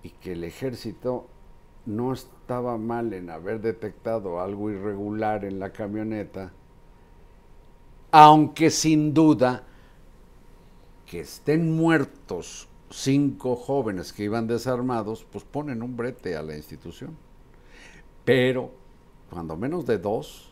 [0.02, 1.28] y que el ejército
[1.86, 6.52] no estaba mal en haber detectado algo irregular en la camioneta,
[8.12, 9.64] aunque sin duda
[11.08, 17.18] que estén muertos cinco jóvenes que iban desarmados, pues ponen un brete a la institución.
[18.24, 18.72] Pero
[19.30, 20.48] cuando menos de dos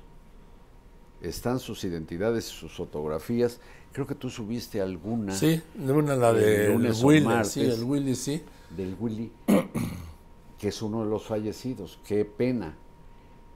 [1.21, 3.59] están sus identidades y sus fotografías.
[3.91, 7.51] Creo que tú subiste alguna Sí, una la de El lunes Willy, martes.
[7.53, 8.41] sí, el Willy, sí.
[8.75, 9.31] del Willy,
[10.59, 11.99] que es uno de los fallecidos.
[12.05, 12.75] Qué pena.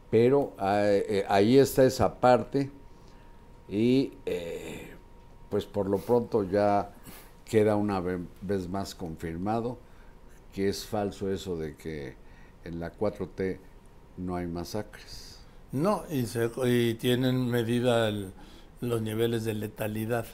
[0.10, 2.72] Pero ah, eh, ahí está esa parte
[3.68, 4.96] y eh,
[5.50, 6.92] pues por lo pronto ya
[7.46, 9.78] queda una ve- vez más confirmado
[10.54, 12.16] que es falso eso de que
[12.64, 13.60] en la 4T
[14.18, 15.40] no hay masacres.
[15.72, 18.34] No, y, se- y tienen medida el-
[18.82, 20.26] los niveles de letalidad,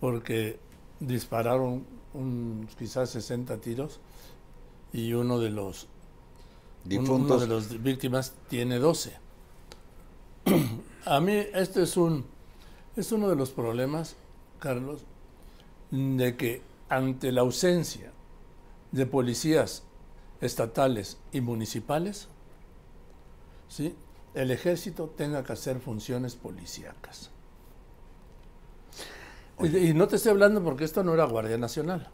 [0.00, 0.58] porque
[1.00, 4.00] dispararon un- quizás 60 tiros
[4.92, 5.86] y uno de los
[6.86, 9.12] uno- de las víctimas tiene 12.
[11.04, 12.24] A mí este es un
[12.96, 14.16] es uno de los problemas,
[14.58, 15.04] Carlos,
[15.90, 18.12] de que ante la ausencia
[18.92, 19.82] de policías
[20.40, 22.28] estatales y municipales,
[23.68, 23.94] ¿sí?
[24.34, 27.30] el ejército tenga que hacer funciones policíacas.
[29.60, 32.08] Y, y no te estoy hablando porque esto no era Guardia Nacional,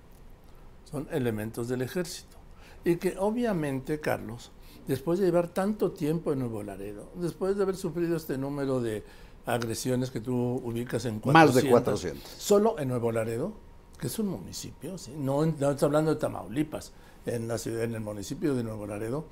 [0.90, 2.36] son elementos del ejército.
[2.84, 4.50] Y que obviamente, Carlos,
[4.86, 9.04] después de llevar tanto tiempo en Nuevo Laredo, después de haber sufrido este número de
[9.46, 12.30] agresiones que tú ubicas en 400, Más de 400.
[12.38, 13.52] Solo en Nuevo Laredo,
[13.98, 15.14] que es un municipio, ¿sí?
[15.16, 16.92] no, no estoy hablando de Tamaulipas,
[17.26, 19.24] en, la ciudad, en el municipio de Nuevo Laredo,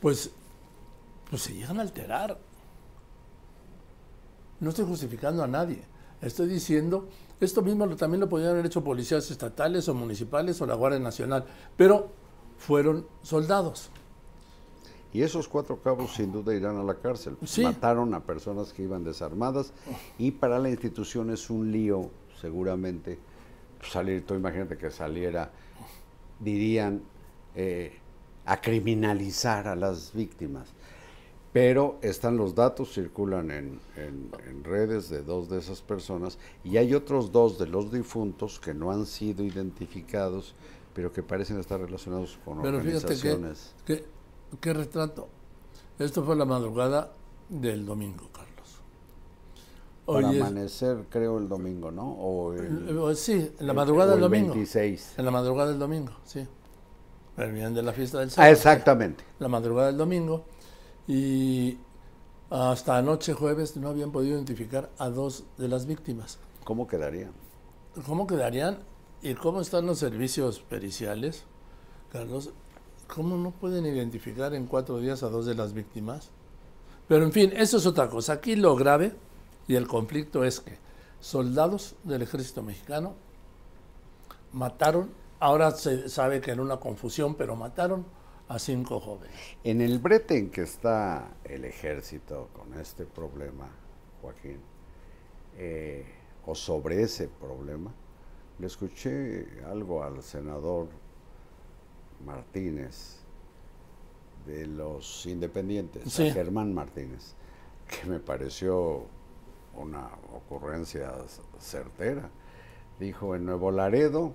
[0.00, 0.30] pues,
[1.30, 2.38] pues se llegan a alterar.
[4.60, 5.82] No estoy justificando a nadie.
[6.20, 7.08] Estoy diciendo,
[7.40, 11.00] esto mismo lo- también lo podrían haber hecho policías estatales o municipales o la Guardia
[11.00, 11.44] Nacional,
[11.76, 12.10] pero
[12.58, 13.90] fueron soldados.
[15.12, 17.36] Y esos cuatro cabos sin duda irán a la cárcel.
[17.44, 17.62] Sí.
[17.62, 19.72] Mataron a personas que iban desarmadas
[20.18, 23.18] y para la institución es un lío, seguramente,
[23.82, 25.50] salir, tú imagínate que saliera,
[26.40, 27.02] dirían,
[27.54, 27.98] eh,
[28.46, 30.68] a criminalizar a las víctimas.
[31.52, 36.78] Pero están los datos, circulan en, en- en redes de dos de esas personas y
[36.78, 40.54] hay otros dos de los difuntos que no han sido identificados,
[40.94, 43.74] pero que parecen estar relacionados con Pero fíjate que, organizaciones.
[43.84, 44.04] que-
[44.60, 45.28] qué retrato.
[45.98, 47.12] Esto fue la madrugada
[47.48, 48.48] del domingo, Carlos.
[50.06, 52.10] Para Hoy es- amanecer, creo, el domingo, ¿no?
[52.12, 54.54] O el, eh, sí, en la el- madrugada del el domingo.
[54.54, 55.14] 26.
[55.16, 56.46] En la madrugada del domingo, sí.
[57.36, 58.52] Venían de la fiesta del Ah, sábado.
[58.52, 59.24] exactamente.
[59.38, 60.44] La madrugada del domingo.
[61.08, 61.78] Y
[62.50, 66.38] hasta anoche jueves no habían podido identificar a dos de las víctimas.
[66.64, 67.30] ¿Cómo quedaría?
[68.06, 68.78] ¿Cómo quedarían?
[69.22, 71.44] ¿Y cómo están los servicios periciales,
[72.10, 72.50] Carlos?
[73.14, 76.30] ¿Cómo no pueden identificar en cuatro días a dos de las víctimas?
[77.06, 78.34] Pero en fin, eso es otra cosa.
[78.34, 79.12] Aquí lo grave
[79.68, 80.78] y el conflicto es que
[81.20, 83.14] soldados del ejército mexicano
[84.52, 88.06] mataron, ahora se sabe que en una confusión, pero mataron
[88.48, 89.36] a cinco jóvenes.
[89.62, 93.68] En el brete en que está el ejército con este problema,
[94.22, 94.58] Joaquín,
[95.58, 96.06] eh,
[96.46, 97.92] o sobre ese problema,
[98.58, 100.88] le escuché algo al senador
[102.24, 103.18] Martínez
[104.46, 106.30] de los independientes, a.
[106.32, 107.34] Germán Martínez,
[107.88, 109.06] que me pareció
[109.74, 111.12] una ocurrencia
[111.58, 112.30] certera.
[112.98, 114.34] Dijo, en Nuevo Laredo,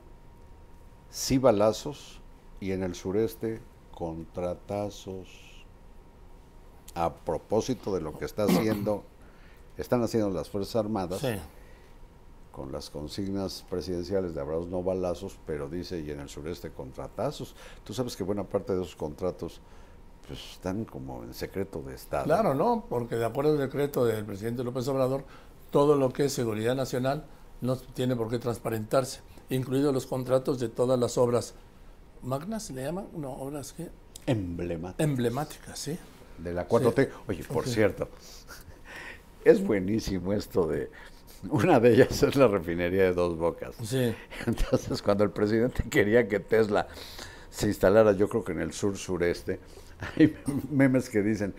[1.09, 2.21] sí balazos,
[2.59, 3.61] y en el sureste,
[3.93, 5.27] contratazos.
[6.95, 9.03] A propósito de lo que está haciendo,
[9.77, 11.35] están haciendo las Fuerzas Armadas Sí.
[12.57, 17.55] Con las consignas presidenciales de abrazos no balazos, pero dice, y en el sureste contratazos.
[17.83, 19.61] Tú sabes que buena parte de esos contratos
[20.27, 22.23] pues, están como en secreto de Estado.
[22.23, 22.83] Claro, ¿no?
[22.89, 25.23] Porque de acuerdo al decreto del presidente López Obrador,
[25.69, 27.25] todo lo que es seguridad nacional
[27.61, 31.53] no tiene por qué transparentarse, incluidos los contratos de todas las obras
[32.23, 33.07] magnas, ¿le llaman?
[33.15, 33.91] No, obras ¿qué?
[34.25, 35.03] Emblemático.
[35.03, 35.99] emblemáticas, ¿sí?
[36.39, 37.09] de la 4T.
[37.27, 38.09] Oye, por cierto,
[39.45, 40.89] es buenísimo esto de...
[41.49, 43.75] Una de ellas es la refinería de Dos Bocas.
[43.83, 44.13] Sí.
[44.45, 46.87] Entonces, cuando el presidente quería que Tesla
[47.49, 49.59] se instalara, yo creo que en el sur-sureste,
[50.17, 50.35] hay
[50.69, 51.53] memes que dicen,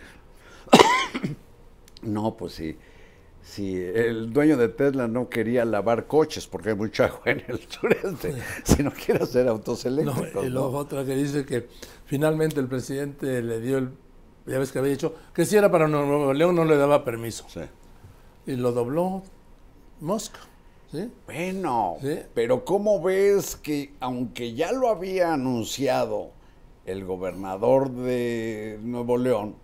[2.02, 2.76] no, pues sí,
[3.42, 7.58] si el dueño de Tesla no quería lavar coches porque hay mucha agua en el
[7.68, 10.44] sureste, si no quiere hacer autos No, eléctricos.
[10.44, 10.54] y ¿no?
[10.60, 11.66] luego otra que dice que
[12.04, 13.90] finalmente el presidente le dio el,
[14.46, 17.46] ya ves que había dicho que si era para Nuevo León no le daba permiso.
[17.48, 17.60] Sí.
[18.46, 19.22] Y lo dobló
[20.00, 20.34] Musk,
[20.92, 21.10] ¿sí?
[21.26, 22.18] Bueno, Sí.
[22.34, 26.30] pero ¿cómo ves que aunque ya lo había anunciado
[26.86, 29.54] el gobernador de Nuevo León,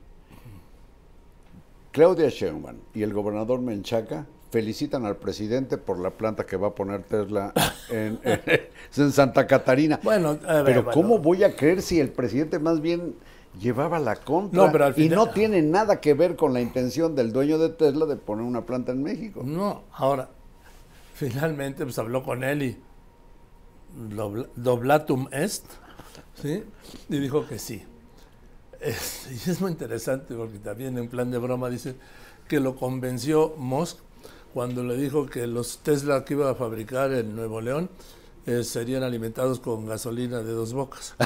[1.92, 6.74] Claudia Sheinbaum y el gobernador Menchaca felicitan al presidente por la planta que va a
[6.74, 7.52] poner Tesla
[7.90, 8.40] en, en-
[8.96, 10.00] en Santa Catarina?
[10.02, 10.90] Bueno, a ver, pero bueno.
[10.92, 13.14] ¿cómo voy a creer si el presidente más bien
[13.60, 17.14] llevaba la contra No, pero al y no tiene nada que ver con la intención
[17.14, 19.42] del dueño de Tesla de poner una planta en México?
[19.44, 20.28] No, ahora,
[21.14, 22.76] finalmente pues habló con él y
[24.10, 25.64] dobla- doblatum est,
[26.40, 26.62] ¿sí?
[27.08, 27.82] Y dijo que sí.
[28.80, 31.94] Es, y es muy interesante porque también en plan de broma dice
[32.48, 33.96] que lo convenció Musk
[34.52, 37.88] cuando le dijo que los Tesla que iba a fabricar en Nuevo León
[38.46, 41.14] eh, serían alimentados con gasolina de dos bocas.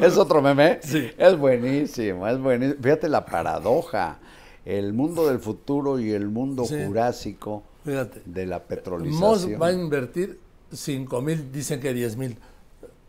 [0.00, 0.80] ¿Es otro meme?
[0.82, 1.10] Sí.
[1.18, 2.82] Es buenísimo, es buenísimo.
[2.82, 4.18] Fíjate la paradoja.
[4.64, 6.76] El mundo del futuro y el mundo Sí.
[6.86, 8.22] jurásico Fíjate.
[8.24, 9.60] de la petrolización.
[9.60, 10.40] va a invertir
[10.72, 12.38] 5 mil, dicen que 10 mil,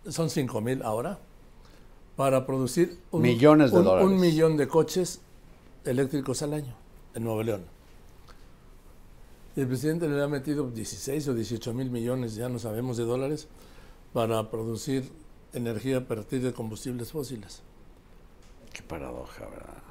[0.10, 1.18] son 5 mil ahora,
[2.18, 4.08] para producir un, Millones de un- dólares.
[4.10, 5.22] un millón de coches
[5.86, 6.76] eléctricos al año
[7.14, 7.64] en Nuevo León.
[9.56, 13.06] Y el presidente le ha metido 16 o 18 mil millones, ya no sabemos, de
[13.06, 13.48] dólares
[14.14, 15.10] para producir
[15.54, 17.62] energía a partir de combustibles fósiles.
[18.74, 19.84] Qué paradoja, ¿verdad?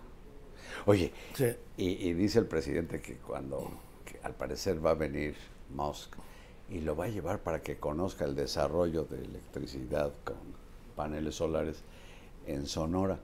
[0.86, 1.46] Oye, Sí.
[1.78, 3.70] y, y dice el presidente que cuando,
[4.04, 5.34] que al parecer va a venir
[5.74, 6.14] Musk,
[6.70, 10.36] y lo va a llevar para que conozca el desarrollo de electricidad con
[10.96, 11.78] paneles solares
[12.46, 13.18] en Sonora.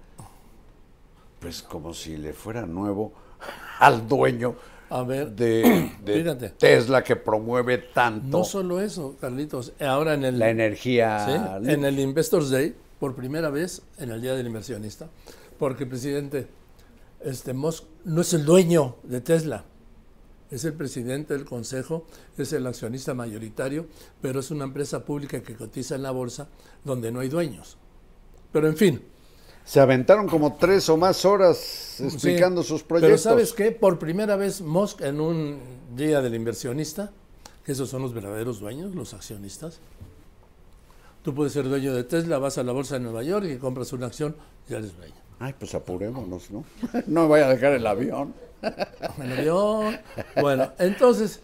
[1.41, 3.13] Pues como si le fuera nuevo
[3.79, 4.57] al dueño
[4.91, 6.53] A ver, de.
[6.59, 9.73] Tesla que promueve tanto No solo eso, Carlitos.
[9.81, 11.61] Ahora en el, la energía.
[11.63, 11.71] ¿sí?
[11.71, 15.09] en el Investors Day, por primera vez en el Día del Inversionista,
[15.59, 16.49] porque el presidente
[17.21, 19.65] este, Musk no es el dueño de Tesla,
[20.51, 23.87] es el presidente del consejo, es el accionista mayoritario,
[24.21, 26.49] pero es una empresa pública que cotiza en la bolsa
[26.85, 27.79] donde no hay dueños.
[28.53, 29.03] Pero en fin,
[29.71, 33.21] Se aventaron como tres o más horas explicando Sí, sus Pero proyectos.
[33.21, 33.71] ¿sabes qué?
[33.71, 35.61] Por primera vez Musk en un
[35.95, 37.13] día del inversionista,
[37.65, 39.79] que esos son los verdaderos dueños, los accionistas.
[41.23, 43.93] Tú puedes ser dueño de Tesla, vas a la bolsa de Nueva York y compras
[43.93, 44.35] una acción,
[44.69, 45.15] ya eres dueño.
[45.39, 46.65] Ay, pues apurémonos, ¿no?
[47.07, 48.35] no me vaya a dejar el avión.
[49.19, 50.01] En avión.
[50.41, 51.43] Bueno, entonces,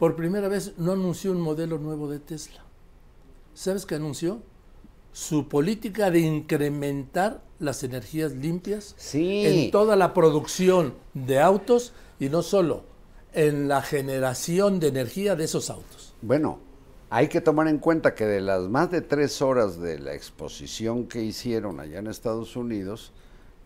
[0.00, 2.60] por primera vez no anunció un modelo nuevo de Tesla.
[3.54, 4.42] ¿Sabes qué anunció?
[5.18, 9.44] Su política de incrementar las energías limpias Sí.
[9.44, 12.84] en toda la producción de autos y no solo
[13.32, 16.14] en la generación de energía de esos autos.
[16.22, 16.60] Bueno,
[17.10, 21.08] hay que tomar en cuenta que de las más de tres horas de la exposición
[21.08, 23.10] que hicieron allá en Estados Unidos,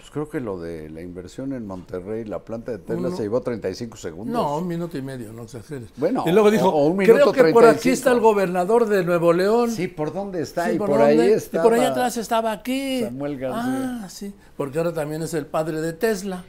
[0.02, 3.22] pues creo que lo de la inversión en Monterrey, la planta de Tesla, Uno- se
[3.22, 4.32] llevó 35 segundos.
[4.34, 5.90] No, un minuto y medio, no exageres.
[5.96, 7.92] Bueno, y luego dijo, o- o un minuto creo que por aquí 35".
[7.94, 9.70] está el gobernador de Nuevo León.
[9.70, 10.66] Sí, ¿por dónde está?
[10.68, 11.04] Sí, y por, dónde?
[11.04, 11.62] ahí Y está.
[11.62, 13.02] por allá atrás estaba aquí.
[13.02, 14.00] Samuel García.
[14.02, 16.44] Ah, sí, porque ahora también es el padre de Tesla.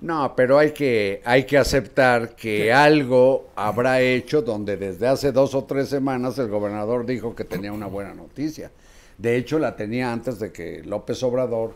[0.00, 5.54] No, pero hay que, hay que aceptar que algo habrá hecho donde desde hace dos
[5.54, 8.72] o tres semanas el gobernador dijo que tenía una buena noticia.
[9.16, 11.74] De hecho, la tenía antes de que López Obrador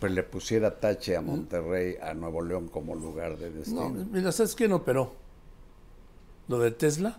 [0.00, 3.90] pues le pusiera tache a Monterrey, a Nuevo León como lugar de No, destino.
[4.10, 5.12] mira, ¿sabes quién operó?
[6.48, 7.18] Lo de Tesla,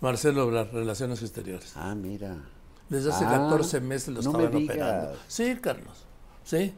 [0.00, 1.72] Marcelo las Relaciones Exteriores.
[1.76, 2.36] Ah, mira.
[2.88, 5.16] Desde hace Ah, 14 meses lo no estaban operando.
[5.28, 6.06] Sí, Carlos.
[6.44, 6.74] Sí.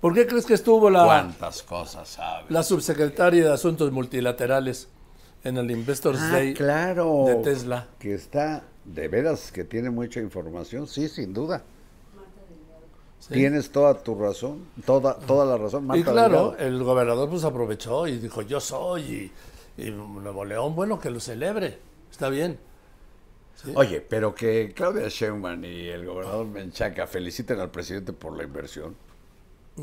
[0.00, 2.46] ¿Por qué crees que estuvo la, ¿Cuántas cosas sabe?
[2.50, 4.88] la subsecretaria de Asuntos Multilaterales
[5.44, 7.24] en el Investors Ah, Day claro.
[7.26, 7.88] de Tesla?
[7.98, 10.86] Que está, de veras, que tiene mucha información.
[10.86, 11.62] Sí, sin duda.
[13.28, 13.32] Sí.
[13.34, 15.88] Tienes toda tu razón, toda, toda la razón.
[15.94, 16.56] Y claro, Delgado.
[16.58, 19.32] el gobernador pues aprovechó y dijo, yo soy,
[19.78, 21.78] y, y Nuevo León, bueno, que lo celebre,
[22.10, 22.58] está bien.
[23.54, 23.72] Sí.
[23.74, 28.94] Oye, pero que Claudia Sheinbaum y el gobernador Menchaca feliciten al presidente por la inversión.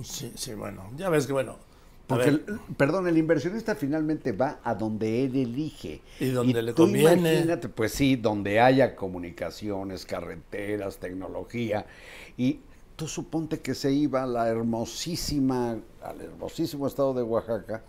[0.04, 1.58] Sí, sí, bueno, ya ves que bueno.
[2.06, 2.44] Porque, el-
[2.78, 6.02] perdón, el inversionista finalmente va a donde él elige.
[6.20, 7.34] Y donde le tú conviene.
[7.34, 11.86] Imagínate, pues sí, donde haya comunicaciones, carreteras, tecnología.
[12.38, 12.60] Y
[13.02, 17.82] tú suponte que se iba a la hermosísima, al hermosísimo estado de Oaxaca,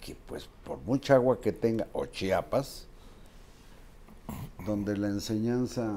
[0.00, 2.88] que pues por mucha agua que tenga, o Chiapas,
[4.66, 5.88] donde la enseñanza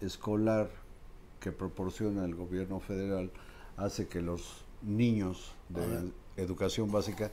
[0.00, 0.68] escolar
[1.38, 3.30] que proporciona el gobierno federal
[3.76, 7.30] hace que los niños de educación básica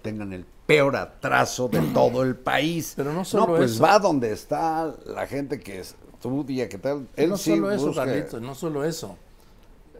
[0.00, 2.94] tengan el peor atraso de todo el país.
[2.96, 3.82] Pero no solo pues eso.
[3.82, 7.06] va donde está la gente que estudia, que tal.
[7.16, 9.18] Él no sí solo eso, busca- Carlitos, no solo eso.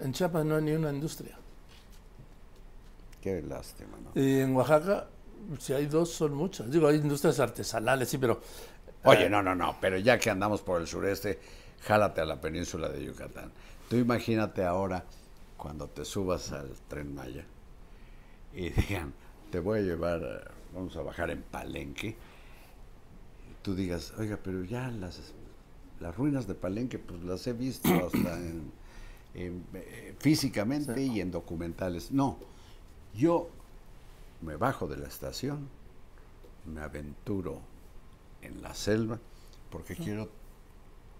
[0.00, 1.36] En Chiapas no hay ni una industria.
[3.20, 4.20] Qué lástima, ¿no?
[4.20, 5.06] Y en Oaxaca,
[5.58, 6.70] si hay dos, son muchas.
[6.70, 8.40] Digo, hay industrias artesanales, sí, pero...
[9.04, 11.38] Oye, eh, no, no, no, pero ya que andamos por el sureste,
[11.82, 13.52] jálate a la península de Yucatán.
[13.88, 15.04] Tú imagínate ahora
[15.56, 17.44] cuando te subas al tren Maya
[18.54, 19.12] y digan,
[19.50, 24.90] te voy a llevar, vamos a bajar en Palenque, y tú digas, oiga, pero ya
[24.90, 25.32] las,
[26.00, 28.72] las ruinas de Palenque, pues las he visto hasta en,
[29.34, 32.10] eh, físicamente y en documentales.
[32.12, 32.38] No,
[33.14, 33.48] yo
[34.42, 35.68] me bajo de la estación,
[36.66, 37.60] me aventuro
[38.42, 39.18] en la selva,
[39.70, 40.28] porque quiero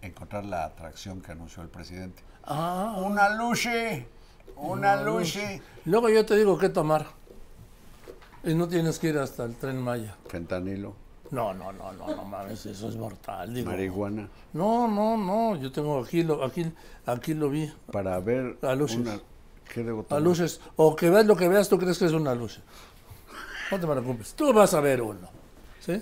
[0.03, 2.23] encontrar la atracción que anunció el presidente.
[2.45, 4.07] Ah, Una luche,
[4.57, 5.63] una luche.
[5.87, 7.07] luego yo te digo qué tomar.
[8.45, 10.15] Y no tienes que ir hasta el tren Maya.
[10.29, 10.95] Fentanilo,
[11.35, 13.53] No, no, no, no, no mames, eso es mortal.
[13.53, 13.71] Digo.
[13.71, 16.65] marihuana, No, no, no, yo tengo aquí lo, aquí,
[17.07, 17.73] aquí lo vi.
[17.91, 18.99] para ver A luces.
[18.99, 19.21] una...
[19.73, 20.23] ¿Qué debo A tomar?
[20.23, 20.61] luces.
[20.77, 22.61] O que veas lo que veas, tú crees que es una luz.
[23.71, 25.29] No te preocupes, tú vas a ver uno.
[25.81, 26.01] ¿Sí?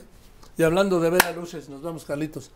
[0.59, 2.51] Y hablando de ver a luces, nos vamos, Carlitos.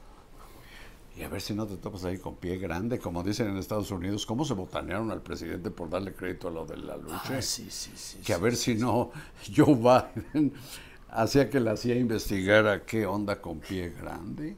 [1.16, 3.91] Y a ver si no te topas ahí con pie grande, como dicen en Estados
[3.91, 4.27] Unidos.
[4.27, 7.39] ¿Cómo se botanearon al presidente por darle crédito a lo de la lucha?
[7.39, 8.18] Ah, sí, sí, sí.
[8.18, 9.12] que a ver si no
[9.57, 10.53] Joe Biden
[11.09, 14.57] hacía que le hacía investigar a qué onda con pie grande.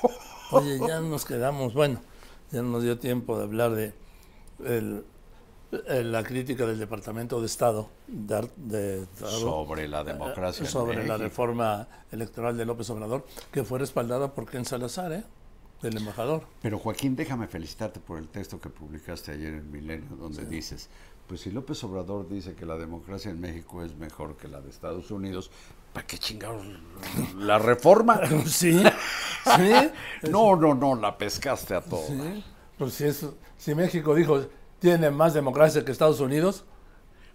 [0.50, 2.00] Oye, ya nos quedamos, bueno,
[2.50, 3.92] ya no nos dio tiempo de hablar de
[4.64, 5.04] el
[5.70, 10.64] eh, la crítica del Departamento de Estado de, de Sobre la democracia.
[10.64, 15.24] en sobre la reforma electoral de López Obrador, que fue respaldada por Ken Salazar, ¿eh?
[15.82, 16.44] el embajador.
[16.62, 20.88] Pero Joaquín, déjame felicitarte por el texto que publicaste ayer en Milenio, donde dices,
[21.26, 24.70] pues si López Obrador dice que la democracia en México es mejor que la de
[24.70, 25.50] Estados Unidos,
[25.92, 26.64] ¿para qué chingados
[27.36, 28.20] la reforma?
[28.46, 29.72] Sí, sí.
[30.30, 32.06] No, no, no, la pescaste a todo.
[32.06, 32.44] Sí,
[32.76, 33.26] Pues si, es,
[33.56, 34.46] si México dijo
[34.78, 36.64] tiene más democracia que Estados Unidos,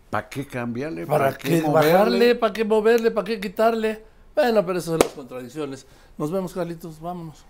[0.10, 1.08] ¿Para qué cambiarle?
[1.08, 1.92] ¿para, qué, moverle?
[1.92, 2.36] bajarle?
[2.36, 3.10] ¿Para qué moverle?
[3.10, 4.04] ¿Para qué quitarle?
[4.36, 5.88] Bueno, pero esas son las contradicciones.
[6.20, 7.44] Nos vemos, Carlitos, vámonos.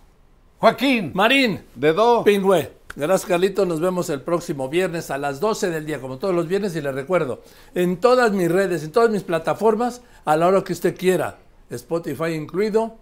[0.63, 2.23] Joaquín, Marín, dedo.
[2.23, 2.71] Pingüe.
[2.95, 3.67] Gracias, Carlitos.
[3.67, 6.73] Nos vemos el próximo viernes a las 12 del día, como todos los viernes.
[6.77, 7.41] Y les recuerdo,
[7.75, 11.37] en todas mis redes, en todas mis plataformas, a la hora que usted quiera,
[11.69, 12.95] Spotify incluido,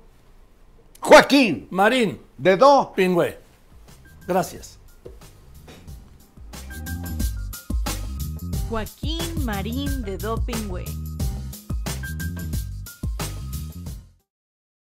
[1.02, 2.94] Joaquín, Marín, dedo.
[2.96, 3.38] Pingüe.
[4.28, 4.80] Gracias.
[8.72, 10.86] Joaquín Marín de Dopingüe.